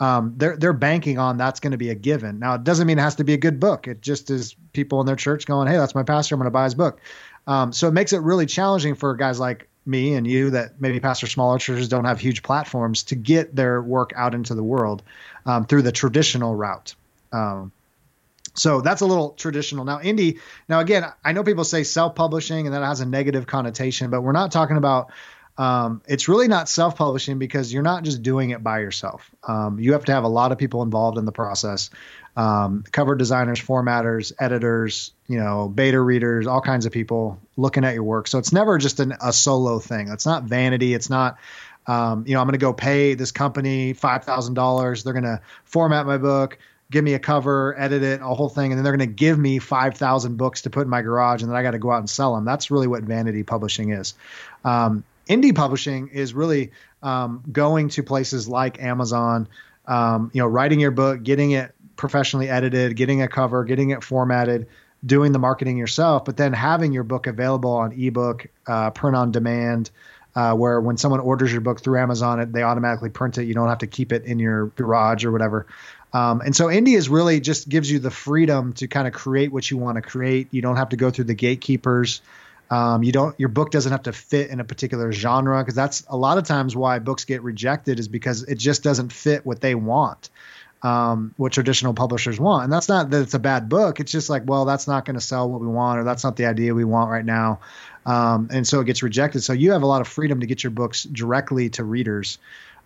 [0.00, 2.40] um, they're they're banking on that's going to be a given.
[2.40, 3.86] Now, it doesn't mean it has to be a good book.
[3.86, 6.34] It just is people in their church going, "Hey, that's my pastor.
[6.34, 6.98] I'm going to buy his book."
[7.46, 11.00] Um, so it makes it really challenging for guys like me and you that maybe
[11.00, 15.02] pastor smaller churches don't have huge platforms to get their work out into the world
[15.46, 16.94] um, through the traditional route.
[17.32, 17.72] Um,
[18.54, 19.84] so that's a little traditional.
[19.84, 23.46] Now, indie, now again, I know people say self publishing and that has a negative
[23.46, 25.12] connotation, but we're not talking about,
[25.58, 29.30] um, it's really not self publishing because you're not just doing it by yourself.
[29.46, 31.90] Um, you have to have a lot of people involved in the process
[32.36, 37.94] um, cover designers, formatters, editors, you know, beta readers, all kinds of people looking at
[37.94, 38.26] your work.
[38.26, 40.08] So it's never just an, a solo thing.
[40.08, 40.94] It's not vanity.
[40.94, 41.36] It's not,
[41.86, 45.04] um, you know, I'm going to go pay this company $5,000.
[45.04, 46.58] They're going to format my book
[46.92, 49.38] give me a cover, edit it, a whole thing, and then they're going to give
[49.38, 51.98] me 5,000 books to put in my garage, and then I got to go out
[51.98, 52.44] and sell them.
[52.44, 54.14] That's really what vanity publishing is.
[54.64, 56.70] Um, indie publishing is really
[57.02, 59.48] um, going to places like Amazon,
[59.86, 64.04] um, you know, writing your book, getting it professionally edited, getting a cover, getting it
[64.04, 64.68] formatted,
[65.04, 69.32] doing the marketing yourself, but then having your book available on ebook, uh, print on
[69.32, 69.90] demand.
[70.34, 73.44] Uh, where when someone orders your book through Amazon, it, they automatically print it.
[73.44, 75.66] You don't have to keep it in your garage or whatever.
[76.12, 79.52] Um, and so Indie is really just gives you the freedom to kind of create
[79.52, 80.48] what you want to create.
[80.50, 82.20] You don't have to go through the gatekeepers.
[82.70, 86.04] Um, you don't your book doesn't have to fit in a particular genre because that's
[86.08, 89.60] a lot of times why books get rejected is because it just doesn't fit what
[89.60, 90.30] they want.
[90.82, 92.64] Um, what traditional publishers want.
[92.64, 94.00] And that's not that it's a bad book.
[94.00, 96.34] It's just like, well, that's not going to sell what we want, or that's not
[96.34, 97.60] the idea we want right now.
[98.04, 99.42] Um, and so it gets rejected.
[99.42, 102.38] So you have a lot of freedom to get your books directly to readers.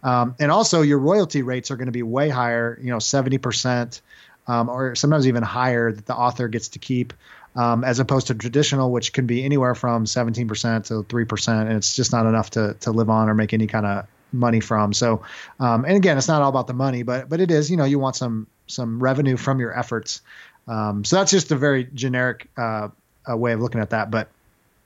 [0.06, 4.00] Um, and also, your royalty rates are going to be way higher, you know, 70%,
[4.46, 7.12] um, or sometimes even higher that the author gets to keep,
[7.56, 11.60] um, as opposed to traditional, which can be anywhere from 17% to 3%.
[11.60, 14.60] And it's just not enough to, to live on or make any kind of money
[14.60, 14.92] from.
[14.92, 15.22] So,
[15.58, 17.84] um, and again, it's not all about the money, but, but it is, you know,
[17.84, 20.20] you want some, some revenue from your efforts.
[20.68, 22.90] Um, so that's just a very generic uh,
[23.26, 24.12] way of looking at that.
[24.12, 24.28] But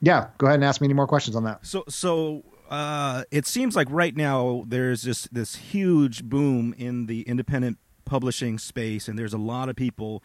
[0.00, 1.66] yeah, go ahead and ask me any more questions on that.
[1.66, 7.22] So, so uh, it seems like right now there's just this huge boom in the
[7.22, 10.22] independent publishing space, and there's a lot of people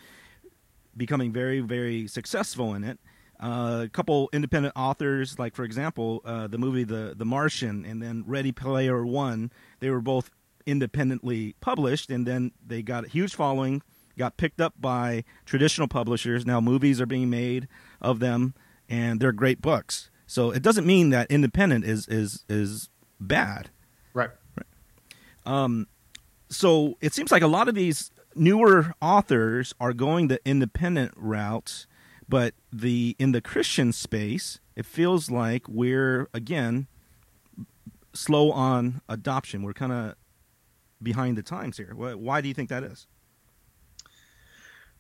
[0.96, 3.00] becoming very, very successful in it.
[3.40, 8.02] Uh, a couple independent authors, like for example, uh, the movie the the Martian, and
[8.02, 9.52] then Ready Player One.
[9.82, 10.30] They were both
[10.66, 13.82] independently published, and then they got a huge following
[14.18, 16.46] got picked up by traditional publishers.
[16.46, 17.68] Now movies are being made
[18.02, 18.54] of them,
[18.90, 20.10] and they're great books.
[20.28, 23.70] So it doesn't mean that independent is is is bad.
[24.14, 24.30] Right.
[24.58, 24.68] right.
[25.46, 25.88] Um,
[26.50, 31.86] so it seems like a lot of these newer authors are going the independent route,
[32.28, 36.88] but the in the Christian space, it feels like we're again
[38.14, 39.64] slow on adoption.
[39.64, 40.16] We're kind of
[41.02, 41.94] behind the times here.
[41.94, 43.08] Why do you think that is?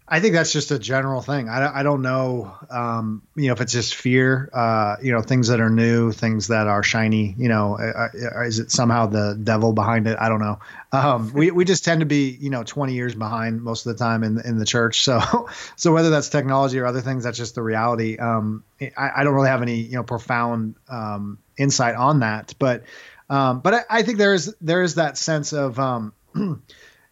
[0.08, 1.50] I think that's just a general thing.
[1.50, 5.48] I, I don't know, um, you know, if it's just fear, uh, you know, things
[5.48, 9.36] that are new, things that are shiny, you know, uh, uh, is it somehow the
[9.42, 10.18] devil behind it?
[10.20, 10.60] I don't know.
[10.92, 14.04] Um, we, we just tend to be, you know, 20 years behind most of the
[14.04, 15.04] time in, in the church.
[15.04, 18.18] So, so whether that's technology or other things, that's just the reality.
[18.18, 22.84] Um, I, I, don't really have any, you know, profound um, insight on that, but,
[23.28, 26.14] um, but I, I, think there is, there is that sense of, um,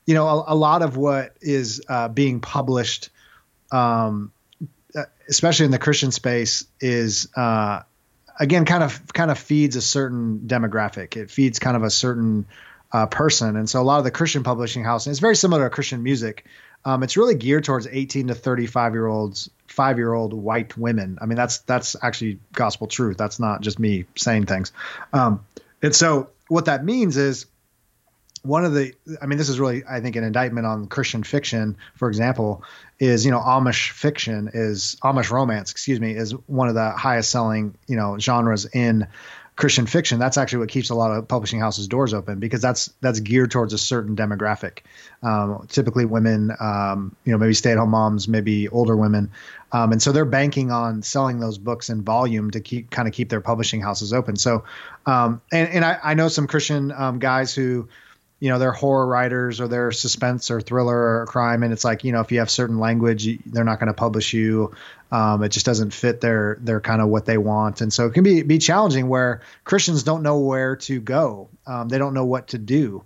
[0.06, 3.10] you know, a, a lot of what is uh, being published,
[3.72, 4.32] um,
[5.30, 7.82] especially in the Christian space, is uh,
[8.40, 11.16] again kind of kind of feeds a certain demographic.
[11.16, 12.46] It feeds kind of a certain
[12.92, 15.64] uh, person, and so a lot of the Christian publishing house, and it's very similar
[15.64, 16.46] to Christian music.
[16.86, 21.18] Um, it's really geared towards 18 to 35 year olds, five year old white women.
[21.22, 23.18] I mean, that's that's actually gospel truth.
[23.18, 24.74] That's not just me saying things.
[25.14, 25.46] Um,
[25.82, 27.46] and so what that means is
[28.44, 31.78] one of the i mean this is really i think an indictment on christian fiction
[31.96, 32.64] for example
[33.00, 37.32] is you know amish fiction is amish romance excuse me is one of the highest
[37.32, 39.08] selling you know genres in
[39.56, 40.20] christian fiction.
[40.20, 43.52] That's actually what keeps a lot of publishing houses doors open because that's that's geared
[43.52, 44.80] towards a certain demographic.
[45.22, 49.32] Um, typically women um, you know maybe stay-at-home moms maybe older women.
[49.72, 53.14] Um, and so they're banking on selling those books in volume to keep kind of
[53.14, 54.36] keep their publishing houses open.
[54.36, 54.64] So
[55.06, 57.90] um, and, and I, I know some christian um, guys who
[58.44, 61.64] you know they're horror writers or they're suspense or thriller or crime.
[61.64, 64.34] And it's like you know if you have certain language they're not going to publish
[64.34, 64.74] you.
[65.14, 67.80] Um, it just doesn't fit their their kind of what they want.
[67.80, 71.48] And so it can be be challenging where christians don't know where to go.
[71.66, 73.06] Um, they don't know what to do.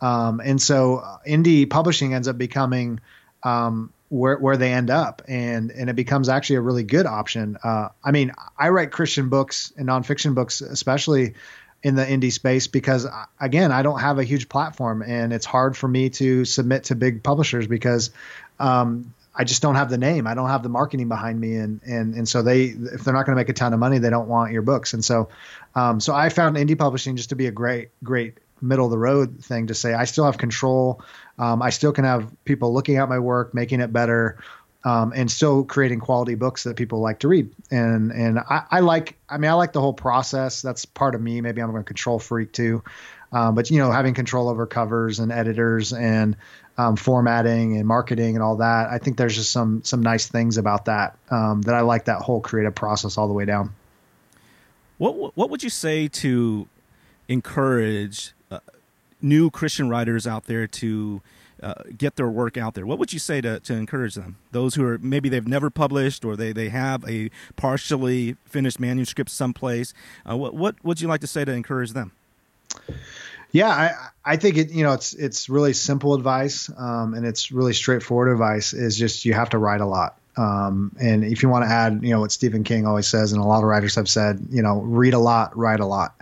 [0.00, 3.00] Um, and so uh, indie publishing ends up becoming
[3.42, 5.20] um, where where they end up.
[5.28, 7.58] And and it becomes actually a really good option.
[7.62, 11.34] Uh, i mean i write christian books and nonfiction books especially
[11.82, 13.06] in the indie space because
[13.40, 16.96] again I don't have a huge platform and it's hard for me to submit to
[16.96, 18.10] big publishers because
[18.58, 20.26] um, I just don't have the name.
[20.26, 23.26] I don't have the marketing behind me and and and so they if they're not
[23.26, 24.92] going to make a ton of money they don't want your books.
[24.94, 25.28] And so
[25.76, 28.98] um, so I found indie publishing just to be a great great middle of the
[28.98, 29.94] road thing to say.
[29.94, 31.00] I still have control.
[31.38, 34.38] Um, I still can have people looking at my work making it better
[34.84, 37.50] um, and still creating quality books that people like to read.
[37.70, 40.62] And and I, I, like, I mean, I like the whole process.
[40.62, 41.40] That's part of me.
[41.40, 42.82] Maybe I'm a control freak too,
[43.32, 46.36] um, but you know, having control over covers and editors and
[46.78, 48.88] um, formatting and marketing and all that.
[48.88, 52.22] I think there's just some some nice things about that um, that I like that
[52.22, 53.74] whole creative process all the way down.
[54.98, 56.68] What what would you say to
[57.28, 58.60] encourage uh,
[59.20, 61.20] new Christian writers out there to
[61.62, 62.86] uh, get their work out there.
[62.86, 64.36] What would you say to, to encourage them?
[64.52, 69.30] Those who are maybe they've never published or they, they have a partially finished manuscript
[69.30, 69.94] someplace.
[70.28, 72.12] Uh, what what would you like to say to encourage them?
[73.50, 73.92] Yeah, I,
[74.32, 78.30] I think it you know it's it's really simple advice um, and it's really straightforward
[78.30, 78.72] advice.
[78.72, 80.18] Is just you have to write a lot.
[80.36, 83.42] Um, and if you want to add, you know, what Stephen King always says, and
[83.42, 86.14] a lot of writers have said, you know, read a lot, write a lot.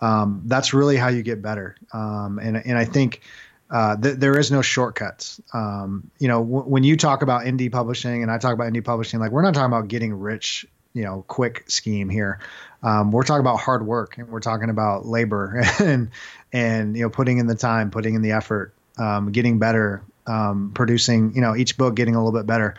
[0.00, 1.74] Um, that's really how you get better.
[1.92, 3.22] Um, and and I think
[3.70, 5.40] uh, th- there is no shortcuts.
[5.52, 8.84] Um, you know, w- when you talk about indie publishing and I talk about indie
[8.84, 12.40] publishing, like we're not talking about getting rich, you know, quick scheme here.
[12.82, 16.10] Um, we're talking about hard work and we're talking about labor and
[16.52, 20.72] and you know putting in the time, putting in the effort, um, getting better, um,
[20.72, 21.34] producing.
[21.34, 22.74] You know, each book getting a little bit better.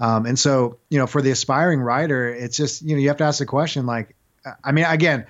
[0.00, 3.16] Um, and so, you know, for the aspiring writer, it's just you know you have
[3.16, 4.14] to ask the question like,
[4.62, 5.26] I mean, again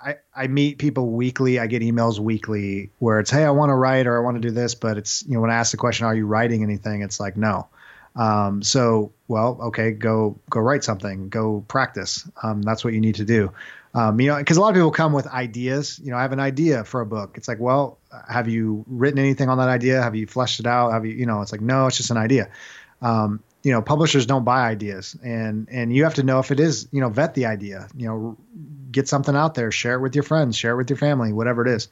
[0.00, 1.58] I, I meet people weekly.
[1.58, 4.40] I get emails weekly where it's, hey, I want to write or I want to
[4.40, 7.02] do this, but it's you know when I ask the question, are you writing anything?
[7.02, 7.68] It's like no.
[8.16, 12.28] Um, so well, okay, go go write something, go practice.
[12.42, 13.52] Um, that's what you need to do.
[13.94, 16.00] Um, you know, because a lot of people come with ideas.
[16.02, 17.36] You know, I have an idea for a book.
[17.36, 20.02] It's like, well, have you written anything on that idea?
[20.02, 20.92] Have you fleshed it out?
[20.92, 22.50] Have you, you know, it's like, no, it's just an idea.
[23.02, 26.60] Um, you know, publishers don't buy ideas, and and you have to know if it
[26.60, 27.88] is, you know, vet the idea.
[27.94, 28.38] You know,
[28.90, 31.66] get something out there, share it with your friends, share it with your family, whatever
[31.66, 31.88] it is.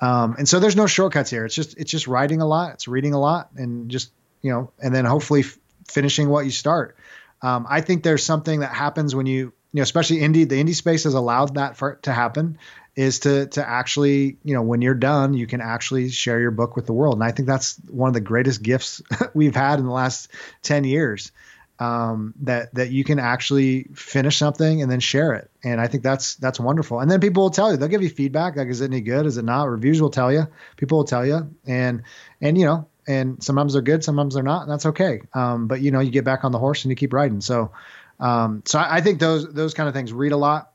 [0.00, 1.44] Um, and so there's no shortcuts here.
[1.44, 4.10] It's just it's just writing a lot, it's reading a lot, and just
[4.40, 6.96] you know, and then hopefully f- finishing what you start.
[7.42, 10.74] Um, I think there's something that happens when you you know, especially indie, the indie
[10.74, 12.58] space has allowed that for to happen
[12.94, 16.76] is to to actually, you know, when you're done, you can actually share your book
[16.76, 17.14] with the world.
[17.14, 19.00] And I think that's one of the greatest gifts
[19.34, 20.28] we've had in the last
[20.62, 21.32] 10 years.
[21.78, 26.04] Um, that that you can actually finish something and then share it, and I think
[26.04, 27.00] that's that's wonderful.
[27.00, 29.26] And then people will tell you, they'll give you feedback, like is it any good,
[29.26, 29.68] is it not?
[29.68, 32.02] Reviews will tell you, people will tell you, and
[32.40, 35.22] and you know, and sometimes they're good, sometimes they're not, and that's okay.
[35.34, 37.40] Um, but you know, you get back on the horse and you keep riding.
[37.40, 37.72] So,
[38.20, 40.12] um, so I, I, think those those kind of things.
[40.12, 40.72] Read a lot,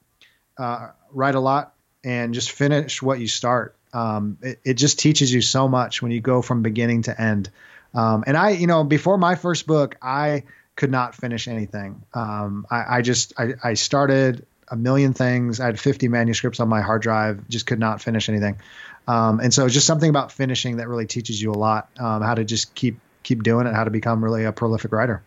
[0.57, 1.73] uh, write a lot,
[2.07, 3.75] and just finish what you start.
[3.91, 7.49] Um, it, it, just teaches you so much when you go from beginning to end.
[7.93, 10.43] Um, and I, you know, before my first book, I
[10.77, 12.01] could not finish anything.
[12.13, 15.59] Um, I, I, just I, I, started a million things.
[15.59, 18.57] I had 50 manuscripts on my hard drive, just could not finish anything.
[19.05, 22.35] Um, and so just something about finishing that really teaches you a lot, um, how
[22.35, 25.21] to just keep keep doing it, how to become really a prolific writer.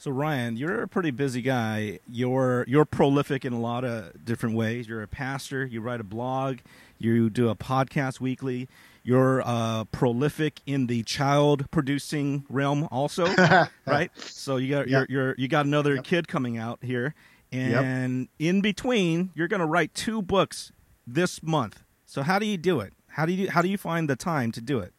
[0.00, 1.98] So Ryan, you're a pretty busy guy.
[2.10, 4.88] You're you're prolific in a lot of different ways.
[4.88, 5.66] You're a pastor.
[5.66, 6.60] You write a blog.
[6.96, 8.66] You do a podcast weekly.
[9.02, 13.26] You're uh, prolific in the child producing realm, also,
[13.86, 14.10] right?
[14.16, 15.10] So you got yep.
[15.10, 16.04] you're, you're you got another yep.
[16.04, 17.14] kid coming out here,
[17.52, 18.48] and yep.
[18.48, 20.72] in between, you're going to write two books
[21.06, 21.82] this month.
[22.06, 22.94] So how do you do it?
[23.06, 24.94] How do you how do you find the time to do it?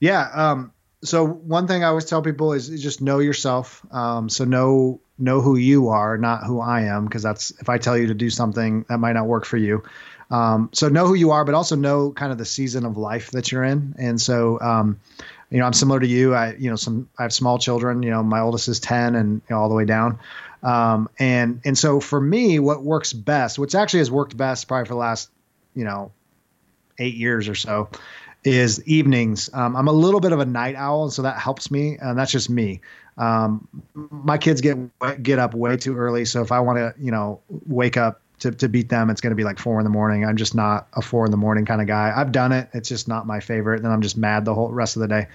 [0.00, 3.84] Yeah, um, so one thing I always tell people is, just know yourself.
[3.92, 7.78] Um, so know know who you are, not who I am, because that's if I
[7.78, 9.82] tell you to do something that might not work for you.
[10.30, 13.32] Um, so know who you are, but also know kind of the season of life
[13.32, 13.96] that you're in.
[13.98, 15.00] And so, um,
[15.50, 16.34] you know, I'm similar to you.
[16.34, 18.02] I, you know, some I have small children.
[18.02, 20.18] You know, my oldest is ten, and you know, all the way down.
[20.62, 24.86] Um, and and so for me, what works best, which actually has worked best probably
[24.86, 25.30] for the last,
[25.74, 26.12] you know,
[26.98, 27.88] eight years or so,
[28.44, 29.50] is evenings.
[29.52, 32.32] Um, I'm a little bit of a night owl, so that helps me, and that's
[32.32, 32.80] just me.
[33.18, 34.76] Um, my kids get
[35.22, 38.50] get up way too early, so if I want to, you know, wake up to,
[38.50, 40.24] to beat them, it's going to be like four in the morning.
[40.24, 42.12] I'm just not a four in the morning kind of guy.
[42.14, 43.82] I've done it; it's just not my favorite.
[43.82, 45.26] Then I'm just mad the whole rest of the day.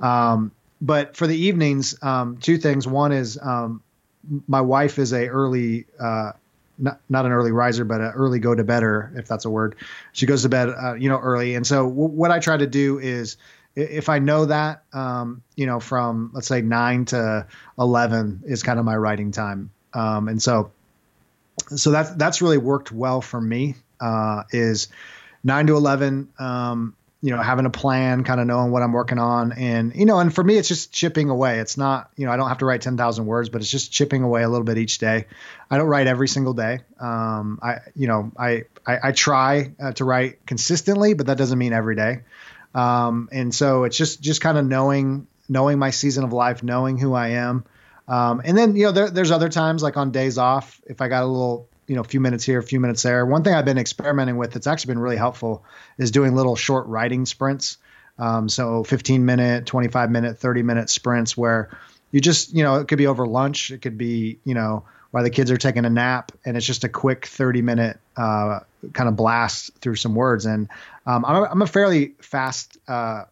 [0.00, 2.86] Um, but for the evenings, um, two things.
[2.86, 3.82] One is um,
[4.48, 6.32] my wife is a early uh,
[6.80, 9.76] not, not an early riser, but an early go to bedder, if that's a word.
[10.12, 11.54] She goes to bed, uh, you know, early.
[11.54, 13.36] And so w- what I try to do is
[13.76, 17.46] if I know that, um, you know, from let's say nine to
[17.78, 19.70] 11 is kind of my writing time.
[19.94, 20.72] Um, and so,
[21.76, 24.88] so that's, that's really worked well for me, uh, is
[25.44, 29.18] nine to 11, um, you know, having a plan, kind of knowing what I'm working
[29.18, 29.52] on.
[29.52, 31.58] And, you know, and for me, it's just chipping away.
[31.58, 34.22] It's not, you know, I don't have to write 10,000 words, but it's just chipping
[34.22, 35.26] away a little bit each day.
[35.70, 36.80] I don't write every single day.
[36.98, 41.58] Um, I, you know, I, I, I try uh, to write consistently, but that doesn't
[41.58, 42.22] mean every day.
[42.74, 46.96] Um, and so it's just, just kind of knowing, knowing my season of life, knowing
[46.96, 47.64] who I am.
[48.08, 51.08] Um, and then, you know, there, there's other times like on days off, if I
[51.08, 53.26] got a little, you know, a few minutes here, a few minutes there.
[53.26, 55.64] One thing I've been experimenting with that's actually been really helpful
[55.98, 57.78] is doing little short writing sprints.
[58.16, 61.76] Um, so 15 minute, 25 minute, 30 minute sprints where
[62.12, 65.24] you just, you know, it could be over lunch, it could be, you know, while
[65.24, 68.60] the kids are taking a nap, and it's just a quick 30 minute uh,
[68.92, 70.46] kind of blast through some words.
[70.46, 70.68] And
[71.06, 73.24] um, I'm, a, I'm, a fairly fast uh,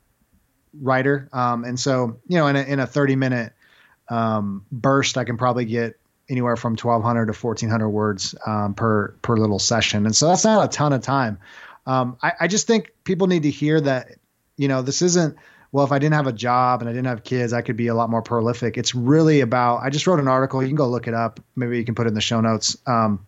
[0.81, 3.53] writer, um, and so you know, in a, in a 30 minute
[4.09, 5.97] um, burst, I can probably get
[6.29, 10.07] anywhere from 1200 to 1400 words um, per per little session.
[10.07, 11.39] And so that's not a ton of time.
[11.87, 14.17] Um, I, I, just think people need to hear that
[14.59, 15.39] you know this isn't
[15.73, 17.87] well if i didn't have a job and i didn't have kids i could be
[17.87, 18.77] a lot more prolific.
[18.77, 20.63] It's really about i just wrote an article.
[20.63, 21.41] You can go look it up.
[21.57, 22.77] Maybe you can put it in the show notes.
[22.87, 23.27] Um,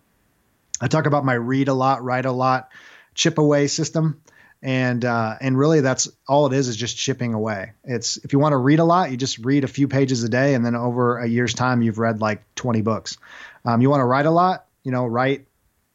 [0.80, 2.70] i talk about my read a lot write a lot
[3.14, 4.20] chip away system
[4.62, 7.72] and uh, and really that's all it is is just chipping away.
[7.84, 10.28] It's if you want to read a lot, you just read a few pages a
[10.28, 13.16] day, and then over a year's time, you've read like 20 books.
[13.64, 15.46] Um, you want to write a lot, you know, write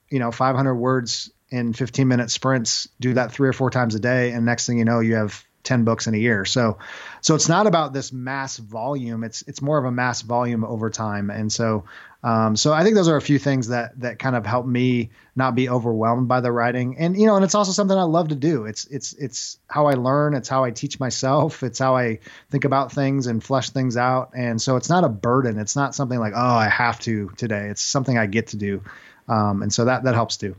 [0.10, 2.88] you know 500 words in 15 minute sprints.
[3.00, 5.44] Do that three or four times a day, and next thing you know, you have
[5.66, 6.46] 10 books in a year.
[6.46, 6.78] So,
[7.22, 9.24] so it's not about this mass volume.
[9.24, 11.30] It's, it's more of a mass volume over time.
[11.30, 11.86] And so,
[12.24, 15.12] um, so I think those are a few things that, that kind of help me
[15.36, 16.98] not be overwhelmed by the writing.
[16.98, 18.66] And, you know, and it's also something I love to do.
[18.66, 20.34] It's, it's, it's how I learn.
[20.34, 21.62] It's how I teach myself.
[21.62, 24.32] It's how I think about things and flesh things out.
[24.36, 25.60] And so it's not a burden.
[25.60, 27.68] It's not something like, oh, I have to today.
[27.70, 28.82] It's something I get to do.
[29.28, 30.56] Um, and so that, that helps too.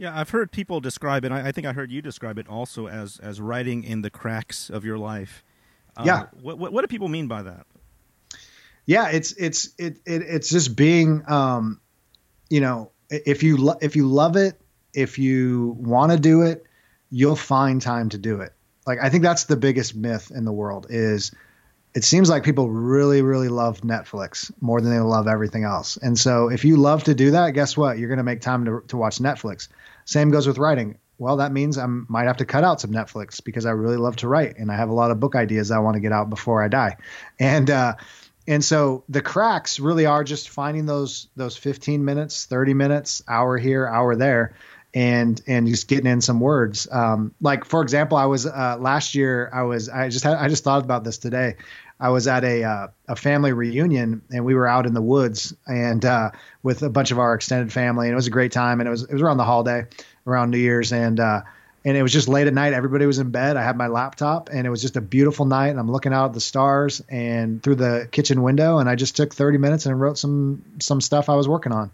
[0.00, 1.30] Yeah, I've heard people describe it.
[1.30, 4.70] I, I think I heard you describe it also as as writing in the cracks
[4.70, 5.44] of your life.
[5.94, 6.26] Uh, yeah.
[6.40, 7.66] What, what, what do people mean by that?
[8.86, 11.82] Yeah, it's it's it, it it's just being, um,
[12.48, 14.58] you know, if you lo- if you love it,
[14.94, 16.64] if you want to do it,
[17.10, 18.54] you'll find time to do it.
[18.86, 21.30] Like I think that's the biggest myth in the world is
[21.94, 25.98] it seems like people really, really love Netflix more than they love everything else.
[25.98, 27.98] And so if you love to do that, guess what?
[27.98, 29.68] You're going to make time to, to watch Netflix.
[30.04, 30.98] Same goes with writing.
[31.18, 34.16] Well, that means I might have to cut out some Netflix because I really love
[34.16, 36.30] to write and I have a lot of book ideas I want to get out
[36.30, 36.96] before I die.
[37.38, 37.96] And, uh,
[38.46, 43.58] and so the cracks really are just finding those those 15 minutes, 30 minutes, hour
[43.58, 44.54] here, hour there,
[44.94, 46.88] and and just getting in some words.
[46.90, 49.50] Um, like for example, I was uh, last year.
[49.52, 51.56] I was I just had, I just thought about this today.
[52.00, 55.54] I was at a uh, a family reunion and we were out in the woods
[55.66, 56.30] and uh,
[56.62, 58.90] with a bunch of our extended family and it was a great time and it
[58.90, 59.86] was it was around the holiday
[60.26, 61.42] around New Year's and uh,
[61.84, 64.48] and it was just late at night everybody was in bed I had my laptop
[64.50, 67.62] and it was just a beautiful night and I'm looking out at the stars and
[67.62, 71.28] through the kitchen window and I just took 30 minutes and wrote some some stuff
[71.28, 71.90] I was working on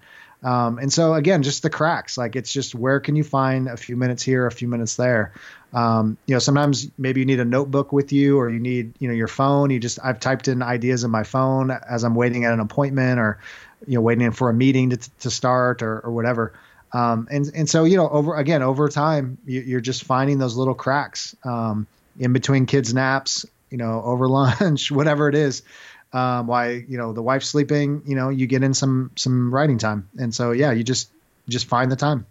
[0.46, 2.16] um, and so again, just the cracks.
[2.16, 5.32] Like it's just where can you find a few minutes here, a few minutes there.
[5.72, 9.08] Um, you know, sometimes maybe you need a notebook with you, or you need you
[9.08, 9.70] know your phone.
[9.70, 13.18] You just I've typed in ideas in my phone as I'm waiting at an appointment,
[13.18, 13.40] or
[13.88, 16.52] you know waiting for a meeting to to start, or or whatever.
[16.92, 20.56] Um, and and so you know over again over time you, are just finding those
[20.56, 21.88] little cracks um,
[22.20, 24.28] in between kids naps, you know over
[24.60, 25.64] lunch, whatever it is
[26.12, 29.78] um, why you know the wife's sleeping you know you get in some some writing
[29.78, 30.08] time.
[30.18, 31.10] And so yeah you just
[31.48, 32.26] just find the time.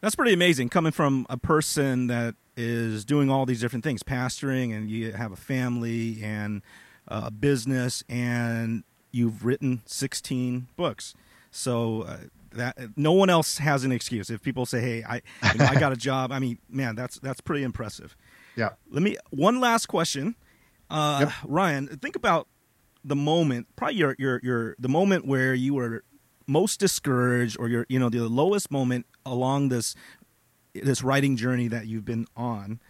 [0.00, 4.74] That's pretty amazing coming from a person that is doing all these different things pastoring
[4.74, 6.62] and you have a family and
[7.08, 11.14] a business and you've written 16 books.
[11.50, 12.16] So uh,
[12.52, 14.30] that no one else has an excuse.
[14.30, 15.16] If people say hey i
[15.52, 18.16] you know, i got a job i mean man that's that's pretty impressive.
[18.56, 18.70] Yeah.
[18.90, 20.34] Let me one last question.
[20.88, 21.32] Uh, yep.
[21.44, 22.48] ryan think about
[23.04, 26.04] the moment, probably your your your the moment where you were
[26.46, 29.94] most discouraged, or your you know the lowest moment along this
[30.74, 32.80] this writing journey that you've been on.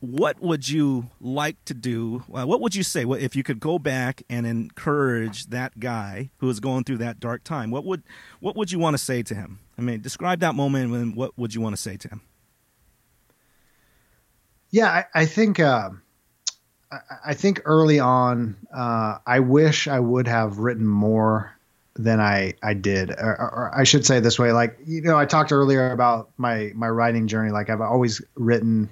[0.00, 2.22] What would you like to do?
[2.32, 6.30] Uh, what would you say what if you could go back and encourage that guy
[6.38, 7.70] who was going through that dark time?
[7.70, 8.04] What would
[8.38, 9.58] what would you want to say to him?
[9.76, 12.20] I mean, describe that moment and what would you want to say to him?
[14.70, 15.58] Yeah, I, I think.
[15.58, 15.90] Uh
[16.90, 21.52] I think early on, uh, I wish I would have written more
[21.96, 24.52] than I I did, or, or, I should say this way.
[24.52, 27.50] Like you know, I talked earlier about my my writing journey.
[27.50, 28.88] Like I've always written,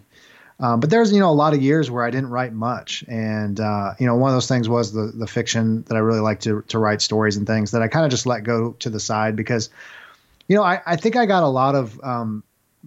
[0.61, 3.59] um, but there's you know a lot of years where I didn't write much, and
[3.59, 6.41] uh, you know one of those things was the the fiction that I really like
[6.41, 9.01] to to write stories and things that I kind of just let go to the
[9.01, 9.71] side because,
[10.49, 12.43] you know, I I think I got a lot of um,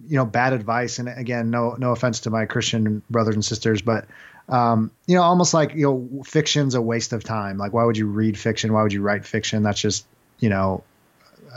[0.06, 3.82] you know bad advice, and again, no no offense to my Christian brothers and sisters,
[3.82, 4.04] but
[4.50, 7.56] um, you know, almost like you know, fiction's a waste of time.
[7.56, 8.72] Like, why would you read fiction?
[8.72, 9.62] Why would you write fiction?
[9.62, 10.04] That's just
[10.40, 10.82] you know,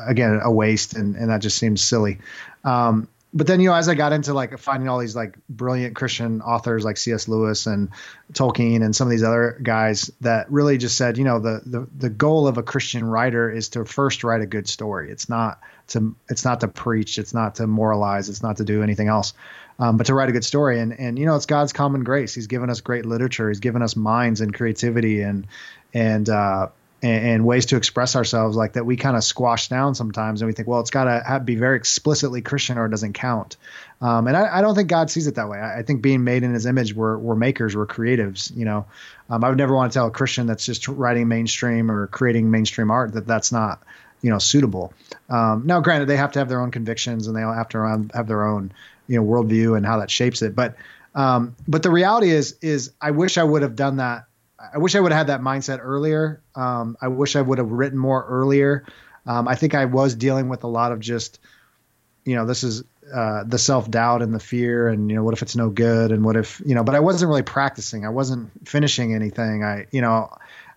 [0.07, 2.19] again, a waste, and and that just seems silly.
[2.63, 5.95] Um, but then you know, as I got into like finding all these like brilliant
[5.95, 7.27] Christian authors like C.S.
[7.27, 7.89] Lewis and
[8.31, 11.87] Tolkien and some of these other guys that really just said, you know, the the
[11.97, 15.09] the goal of a Christian writer is to first write a good story.
[15.09, 17.17] It's not to it's not to preach.
[17.17, 18.29] It's not to moralize.
[18.29, 19.33] It's not to do anything else
[19.79, 20.79] um, but to write a good story.
[20.79, 22.33] And and you know, it's God's common grace.
[22.33, 23.49] He's given us great literature.
[23.49, 25.47] He's given us minds and creativity and
[25.93, 26.67] and uh,
[27.03, 30.47] and, and ways to express ourselves like that we kind of squash down sometimes and
[30.47, 33.57] we think well it's got to be very explicitly christian or it doesn't count
[34.01, 36.23] um, and I, I, don't think god sees it that way I, I, think being
[36.23, 38.85] made in his image we're, we're makers we're creatives you know
[39.29, 42.49] um, i would never want to tell a christian that's just writing mainstream or creating
[42.49, 43.83] mainstream art that that's not
[44.21, 44.93] you know suitable
[45.29, 48.09] um, now granted they have to have their own convictions and they all have to
[48.13, 48.71] have their own
[49.07, 50.55] you know worldview and how that shapes it.
[50.55, 50.75] But
[51.15, 54.25] um, but the reality is is I wish I would have done that.
[54.73, 56.41] I wish I would have had that mindset earlier.
[56.55, 58.85] Um, I wish I would have written more earlier.
[59.25, 61.39] Um, I think I was dealing with a lot of just,
[62.25, 62.83] you know, this is
[63.13, 66.11] uh, the self doubt and the fear, and you know, what if it's no good,
[66.11, 68.05] and what if you know, but I wasn't really practicing.
[68.05, 69.63] I wasn't finishing anything.
[69.63, 70.33] I, you know,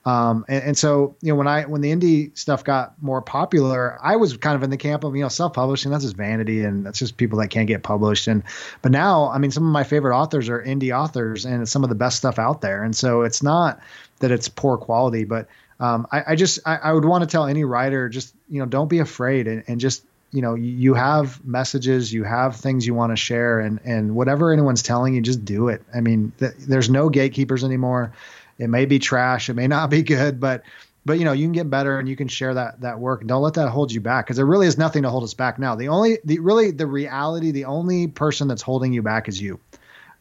[0.07, 3.99] um, and, and, so, you know, when I when the indie stuff got more popular,
[4.01, 5.91] I was kind of in the camp of you know self-publishing.
[5.91, 8.29] That's just vanity, and that's just people that can't get published.
[8.29, 8.45] And
[8.83, 11.83] but now, I mean, some of my favorite authors are indie authors, and it's some
[11.83, 12.85] of the best stuff out there.
[12.85, 13.81] And so, it's not
[14.21, 15.49] that it's poor quality, but
[15.81, 18.67] um, I, I, just I, I, would want to tell any writer just you know
[18.67, 22.95] don't be afraid and, and just you know you have messages you have things you
[22.95, 26.55] want to share and and whatever anyone's telling you just do it i mean th-
[26.59, 28.13] there's no gatekeepers anymore
[28.59, 30.63] it may be trash, it may not be good, but
[31.05, 33.27] but you know you can get better and you can share that that work.
[33.27, 35.59] Don't let that hold you back because there really is nothing to hold us back
[35.59, 35.77] now.
[35.77, 39.61] The only the really the reality, the only person that's holding you back is you.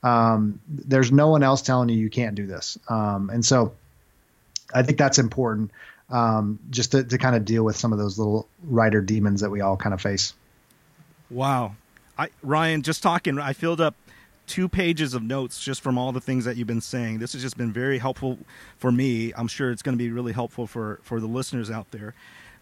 [0.03, 3.73] Um, there's no one else telling you you can't do this, um, and so
[4.73, 5.71] I think that's important
[6.09, 9.49] um, just to, to kind of deal with some of those little writer demons that
[9.49, 10.33] we all kind of face.
[11.31, 11.75] Wow,
[12.17, 13.95] I Ryan, just talking, I filled up
[14.47, 17.19] two pages of notes just from all the things that you've been saying.
[17.19, 18.37] This has just been very helpful
[18.77, 19.33] for me.
[19.35, 22.13] I'm sure it's going to be really helpful for for the listeners out there.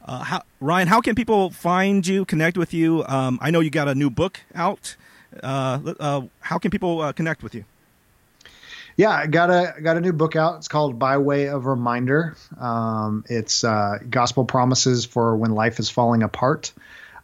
[0.06, 3.06] Uh, how, Ryan, how can people find you, connect with you?
[3.08, 4.96] Um, I know you got a new book out.
[5.42, 7.64] Uh, uh, how can people uh, connect with you?
[8.96, 10.58] Yeah, I got a got a new book out.
[10.58, 12.36] It's called By Way of Reminder.
[12.60, 16.74] Um, it's uh, gospel promises for when life is falling apart.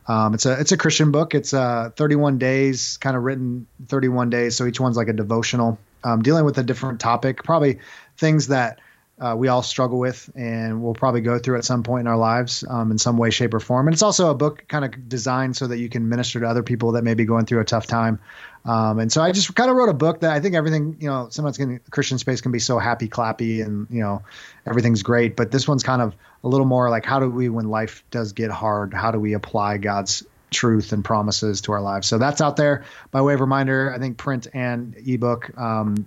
[0.10, 1.36] Um, it's a it's a Christian book.
[1.36, 4.58] It's uh, 31 days, kind of written 31 days.
[4.58, 7.44] So each one's like a devotional, um, dealing with a different topic.
[7.44, 7.78] Probably
[8.18, 8.80] things that
[9.20, 12.18] uh, we all struggle with and we'll probably go through at some point in our
[12.18, 13.88] lives um, in some way, shape, or form.
[13.88, 16.64] And it's also a book kind of designed so that you can minister to other
[16.64, 18.20] people that may be going through a tough time.
[18.66, 21.08] Um, and so I just kind of wrote a book that I think everything, you
[21.08, 24.22] know, sometimes can, Christian space can be so happy clappy and, you know,
[24.66, 25.36] everything's great.
[25.36, 28.34] But this one's kind of a little more like how do we, when life does
[28.34, 32.08] get hard, how do we apply God's truth and promises to our lives?
[32.08, 33.94] So that's out there by way of reminder.
[33.94, 35.58] I think print and ebook.
[35.58, 36.06] Um,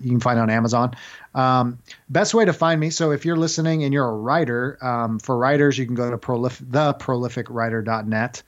[0.00, 0.94] you can find on Amazon.
[1.34, 2.90] Um, best way to find me.
[2.90, 6.18] So if you're listening and you're a writer, um, for writers, you can go to
[6.18, 8.42] prolif- theprolificwriter.net.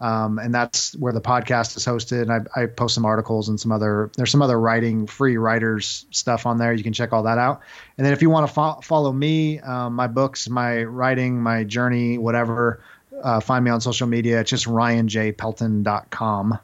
[0.00, 2.22] Um, and that's where the podcast is hosted.
[2.22, 6.06] And I, I, post some articles and some other, there's some other writing free writers
[6.12, 6.72] stuff on there.
[6.72, 7.62] You can check all that out.
[7.96, 11.64] And then if you want to fo- follow me, um, my books, my writing, my
[11.64, 12.80] journey, whatever,
[13.22, 14.40] uh, find me on social media.
[14.40, 16.58] It's just ryanjpelton.com.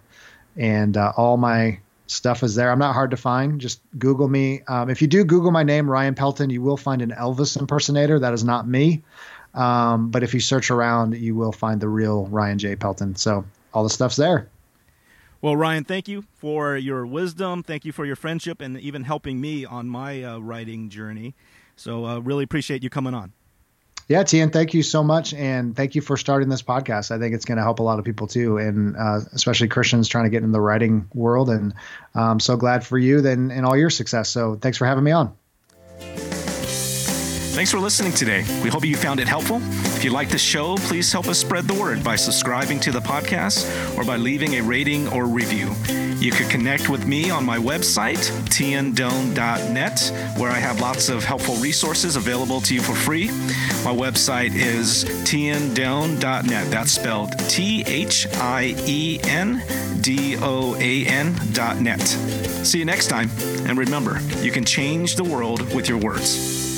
[0.57, 2.70] And uh, all my stuff is there.
[2.70, 3.61] I'm not hard to find.
[3.61, 4.62] Just Google me.
[4.68, 8.18] Um, if you do Google my name, Ryan Pelton, you will find an Elvis impersonator.
[8.18, 9.02] That is not me.
[9.55, 12.76] Um, but if you search around, you will find the real Ryan J.
[12.76, 13.16] Pelton.
[13.16, 14.48] So all the stuff's there.
[15.40, 17.62] Well, Ryan, thank you for your wisdom.
[17.62, 21.34] Thank you for your friendship and even helping me on my uh, writing journey.
[21.76, 23.32] So, uh, really appreciate you coming on.
[24.07, 27.11] Yeah, Thien, thank you so much, and thank you for starting this podcast.
[27.11, 30.09] I think it's going to help a lot of people too, and uh, especially Christians
[30.09, 31.48] trying to get in the writing world.
[31.48, 31.72] And
[32.14, 34.28] I'm so glad for you and, and all your success.
[34.28, 35.34] So thanks for having me on.
[37.55, 38.44] Thanks for listening today.
[38.62, 39.59] We hope you found it helpful.
[39.96, 43.00] If you like the show, please help us spread the word by subscribing to the
[43.00, 45.72] podcast or by leaving a rating or review.
[46.25, 51.55] You could connect with me on my website, thiendoan.net, where I have lots of helpful
[51.57, 53.27] resources available to you for free.
[53.85, 56.70] My website is thiendoan.net.
[56.70, 59.62] That's spelled T H I E N
[60.01, 62.01] D O A N.net.
[62.01, 63.29] See you next time,
[63.68, 66.74] and remember, you can change the world with your words.